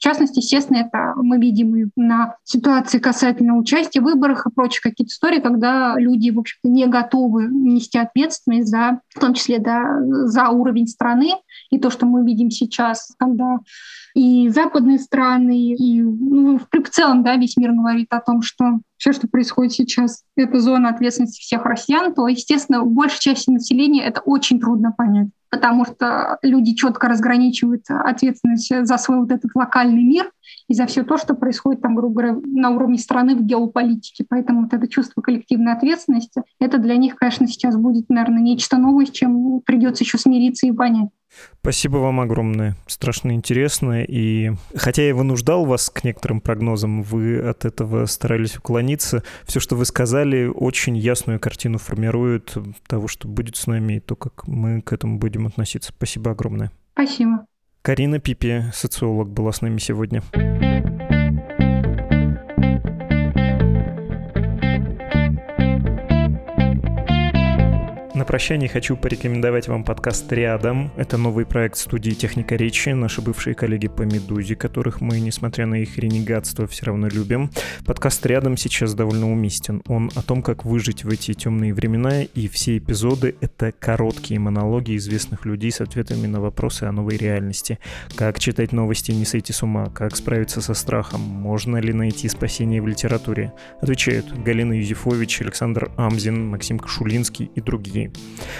В 0.00 0.02
частности, 0.02 0.38
естественно, 0.38 0.78
это 0.78 1.12
мы 1.16 1.36
видим 1.36 1.76
и 1.76 1.84
на 1.94 2.36
ситуации 2.42 2.98
касательно 2.98 3.58
участия 3.58 4.00
в 4.00 4.04
выборах 4.04 4.46
и 4.46 4.50
прочих 4.50 4.80
какие-то 4.80 5.12
истории, 5.12 5.40
когда 5.40 5.94
люди, 5.98 6.30
в 6.30 6.38
общем-то, 6.38 6.70
не 6.70 6.86
готовы 6.86 7.44
нести 7.44 7.98
ответственность 7.98 8.68
за, 8.68 9.02
в 9.14 9.20
том 9.20 9.34
числе, 9.34 9.58
да, 9.58 10.00
за 10.00 10.48
уровень 10.48 10.86
страны. 10.86 11.32
И 11.68 11.78
то, 11.78 11.90
что 11.90 12.06
мы 12.06 12.24
видим 12.24 12.50
сейчас, 12.50 13.12
когда 13.18 13.58
и 14.14 14.48
западные 14.48 14.98
страны, 14.98 15.74
и 15.74 16.00
ну, 16.00 16.58
в 16.58 16.88
целом 16.88 17.22
да, 17.22 17.36
весь 17.36 17.58
мир 17.58 17.72
говорит 17.72 18.08
о 18.10 18.20
том, 18.20 18.40
что 18.40 18.80
все, 18.96 19.12
что 19.12 19.28
происходит 19.28 19.72
сейчас, 19.72 20.24
это 20.34 20.60
зона 20.60 20.88
ответственности 20.88 21.42
всех 21.42 21.66
россиян, 21.66 22.14
то, 22.14 22.26
естественно, 22.26 22.82
большей 22.82 23.20
части 23.20 23.50
населения 23.50 24.04
это 24.04 24.22
очень 24.22 24.60
трудно 24.60 24.92
понять 24.92 25.28
потому 25.50 25.84
что 25.84 26.38
люди 26.42 26.74
четко 26.74 27.08
разграничивают 27.08 27.84
ответственность 27.88 28.86
за 28.86 28.96
свой 28.98 29.18
вот 29.20 29.32
этот 29.32 29.50
локальный 29.54 30.04
мир 30.04 30.30
и 30.68 30.74
за 30.74 30.86
все 30.86 31.02
то, 31.02 31.18
что 31.18 31.34
происходит 31.34 31.82
там, 31.82 31.96
грубо 31.96 32.22
говоря, 32.22 32.40
на 32.44 32.70
уровне 32.70 32.98
страны 32.98 33.34
в 33.34 33.42
геополитике. 33.42 34.24
Поэтому 34.28 34.62
вот 34.62 34.72
это 34.72 34.86
чувство 34.88 35.20
коллективной 35.20 35.72
ответственности, 35.72 36.42
это 36.60 36.78
для 36.78 36.96
них, 36.96 37.16
конечно, 37.16 37.46
сейчас 37.46 37.76
будет, 37.76 38.08
наверное, 38.08 38.40
нечто 38.40 38.78
новое, 38.78 39.06
с 39.06 39.10
чем 39.10 39.60
придется 39.60 40.04
еще 40.04 40.18
смириться 40.18 40.66
и 40.66 40.72
понять. 40.72 41.10
Спасибо 41.60 41.98
вам 41.98 42.20
огромное. 42.20 42.76
Страшно 42.86 43.32
интересно. 43.32 44.02
И 44.02 44.52
хотя 44.74 45.02
я 45.02 45.14
вынуждал 45.14 45.64
вас 45.64 45.90
к 45.90 46.04
некоторым 46.04 46.40
прогнозам, 46.40 47.02
вы 47.02 47.38
от 47.38 47.64
этого 47.64 48.06
старались 48.06 48.56
уклониться. 48.56 49.22
Все, 49.44 49.60
что 49.60 49.76
вы 49.76 49.84
сказали, 49.84 50.46
очень 50.46 50.96
ясную 50.96 51.38
картину 51.38 51.78
формирует 51.78 52.56
того, 52.86 53.08
что 53.08 53.28
будет 53.28 53.56
с 53.56 53.66
нами, 53.66 53.94
и 53.94 54.00
то, 54.00 54.16
как 54.16 54.46
мы 54.46 54.82
к 54.82 54.92
этому 54.92 55.18
будем 55.18 55.46
относиться. 55.46 55.92
Спасибо 55.96 56.32
огромное. 56.32 56.72
Спасибо. 56.92 57.46
Карина 57.82 58.18
Пипи, 58.18 58.64
социолог, 58.74 59.30
была 59.30 59.52
с 59.52 59.62
нами 59.62 59.78
сегодня. 59.78 60.22
На 68.20 68.26
прощание 68.26 68.68
хочу 68.68 68.98
порекомендовать 68.98 69.66
вам 69.66 69.82
подкаст 69.82 70.30
«Рядом». 70.30 70.90
Это 70.98 71.16
новый 71.16 71.46
проект 71.46 71.78
студии 71.78 72.10
«Техника 72.10 72.54
речи», 72.54 72.90
наши 72.90 73.22
бывшие 73.22 73.54
коллеги 73.54 73.88
по 73.88 74.02
«Медузе», 74.02 74.56
которых 74.56 75.00
мы, 75.00 75.20
несмотря 75.20 75.64
на 75.64 75.76
их 75.76 75.96
ренегатство, 75.96 76.66
все 76.66 76.84
равно 76.84 77.08
любим. 77.08 77.50
Подкаст 77.86 78.26
«Рядом» 78.26 78.58
сейчас 78.58 78.92
довольно 78.92 79.32
уместен. 79.32 79.82
Он 79.86 80.10
о 80.16 80.22
том, 80.22 80.42
как 80.42 80.66
выжить 80.66 81.02
в 81.02 81.08
эти 81.08 81.32
темные 81.32 81.72
времена, 81.72 82.24
и 82.24 82.46
все 82.48 82.76
эпизоды— 82.76 83.36
это 83.40 83.72
короткие 83.72 84.38
монологи 84.38 84.98
известных 84.98 85.46
людей 85.46 85.72
с 85.72 85.80
ответами 85.80 86.26
на 86.26 86.42
вопросы 86.42 86.84
о 86.84 86.92
новой 86.92 87.16
реальности. 87.16 87.78
Как 88.16 88.38
читать 88.38 88.72
новости 88.72 89.12
не 89.12 89.24
сойти 89.24 89.54
с 89.54 89.62
ума, 89.62 89.86
как 89.86 90.14
справиться 90.14 90.60
со 90.60 90.74
страхом, 90.74 91.22
можно 91.22 91.78
ли 91.78 91.94
найти 91.94 92.28
спасение 92.28 92.82
в 92.82 92.86
литературе. 92.86 93.54
Отвечают 93.80 94.30
Галина 94.44 94.74
Юзефович, 94.74 95.40
Александр 95.40 95.90
Амзин, 95.96 96.48
Максим 96.48 96.78
Кашулинский 96.78 97.50
и 97.54 97.62
другие. 97.62 98.09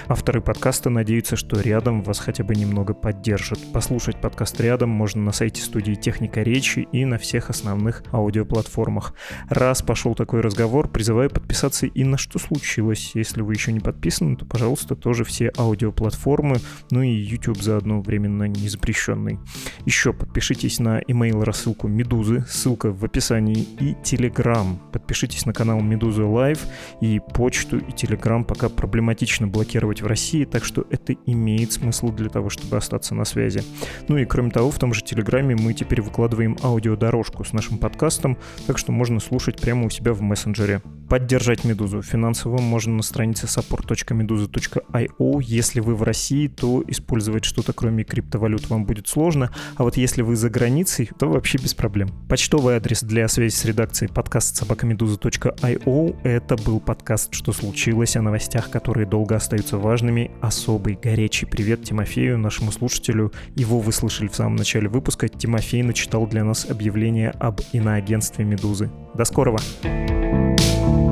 Авторы 0.08 0.40
подкаста 0.40 0.90
надеются, 0.90 1.36
что 1.36 1.60
рядом 1.60 2.02
вас 2.02 2.18
хотя 2.18 2.42
бы 2.42 2.54
немного 2.54 2.94
поддержат. 2.94 3.58
Послушать 3.72 4.20
подкаст 4.20 4.60
рядом 4.60 4.90
можно 4.90 5.22
на 5.22 5.32
сайте 5.32 5.62
студии 5.62 5.94
«Техника 5.94 6.42
речи» 6.42 6.88
и 6.92 7.04
на 7.04 7.18
всех 7.18 7.50
основных 7.50 8.02
аудиоплатформах. 8.12 9.14
Раз 9.48 9.82
пошел 9.82 10.14
такой 10.14 10.40
разговор, 10.40 10.88
призываю 10.88 11.30
подписаться 11.30 11.86
и 11.86 12.04
на 12.04 12.16
«Что 12.16 12.38
случилось?». 12.38 13.12
Если 13.14 13.42
вы 13.42 13.54
еще 13.54 13.72
не 13.72 13.80
подписаны, 13.80 14.36
то, 14.36 14.44
пожалуйста, 14.44 14.96
тоже 14.96 15.24
все 15.24 15.52
аудиоплатформы, 15.56 16.56
ну 16.90 17.02
и 17.02 17.10
YouTube 17.10 17.62
заодно 17.62 18.00
временно 18.00 18.44
не 18.44 18.68
запрещенный. 18.68 19.38
Еще 19.84 20.12
подпишитесь 20.12 20.78
на 20.80 21.00
email 21.02 21.44
рассылку 21.44 21.88
Медузы, 21.88 22.44
ссылка 22.48 22.92
в 22.92 23.04
описании, 23.04 23.66
и 23.78 23.94
Telegram. 24.02 24.78
Подпишитесь 24.92 25.46
на 25.46 25.52
канал 25.52 25.80
Медузы 25.80 26.22
Live 26.22 26.60
и 27.00 27.20
почту 27.34 27.78
и 27.78 27.90
Telegram 27.90 28.44
пока 28.44 28.68
проблематично 28.68 29.39
блокировать 29.46 30.02
в 30.02 30.06
России, 30.06 30.44
так 30.44 30.64
что 30.64 30.86
это 30.90 31.14
имеет 31.26 31.72
смысл 31.72 32.10
для 32.10 32.28
того, 32.28 32.50
чтобы 32.50 32.76
остаться 32.76 33.14
на 33.14 33.24
связи. 33.24 33.62
Ну 34.08 34.16
и 34.18 34.24
кроме 34.24 34.50
того, 34.50 34.70
в 34.70 34.78
том 34.78 34.94
же 34.94 35.02
Телеграме 35.02 35.56
мы 35.56 35.74
теперь 35.74 36.02
выкладываем 36.02 36.56
аудиодорожку 36.62 37.44
с 37.44 37.52
нашим 37.52 37.78
подкастом, 37.78 38.38
так 38.66 38.78
что 38.78 38.92
можно 38.92 39.20
слушать 39.20 39.60
прямо 39.60 39.86
у 39.86 39.90
себя 39.90 40.12
в 40.12 40.22
мессенджере. 40.22 40.82
Поддержать 41.08 41.64
Медузу 41.64 42.02
финансово 42.02 42.60
можно 42.60 42.94
на 42.94 43.02
странице 43.02 43.46
support.meduza.io. 43.46 45.42
Если 45.42 45.80
вы 45.80 45.96
в 45.96 46.04
России, 46.04 46.46
то 46.46 46.84
использовать 46.86 47.44
что-то 47.44 47.72
кроме 47.72 48.04
криптовалют 48.04 48.70
вам 48.70 48.84
будет 48.84 49.08
сложно, 49.08 49.50
а 49.76 49.82
вот 49.82 49.96
если 49.96 50.22
вы 50.22 50.36
за 50.36 50.50
границей, 50.50 51.10
то 51.18 51.28
вообще 51.28 51.58
без 51.58 51.74
проблем. 51.74 52.10
Почтовый 52.28 52.76
адрес 52.76 53.02
для 53.02 53.26
связи 53.26 53.54
с 53.54 53.64
редакцией 53.64 54.12
подкаст 54.12 54.56
собакамедуза.io. 54.56 56.16
Это 56.22 56.56
был 56.56 56.78
подкаст 56.78 57.34
«Что 57.34 57.52
случилось?» 57.52 58.16
о 58.16 58.22
новостях, 58.22 58.70
которые 58.70 59.06
долго 59.30 59.36
остаются 59.36 59.78
важными. 59.78 60.30
Особый 60.40 60.98
горячий 61.00 61.46
привет 61.46 61.84
Тимофею, 61.84 62.36
нашему 62.36 62.72
слушателю. 62.72 63.32
Его 63.54 63.78
вы 63.78 63.92
слышали 63.92 64.26
в 64.26 64.34
самом 64.34 64.56
начале 64.56 64.88
выпуска. 64.88 65.28
Тимофей 65.28 65.82
начитал 65.82 66.26
для 66.26 66.42
нас 66.42 66.68
объявление 66.68 67.30
об 67.30 67.60
иноагентстве 67.72 68.44
«Медузы». 68.44 68.90
До 69.14 69.24
скорого! 69.24 69.58
thank 69.82 71.04
you 71.04 71.09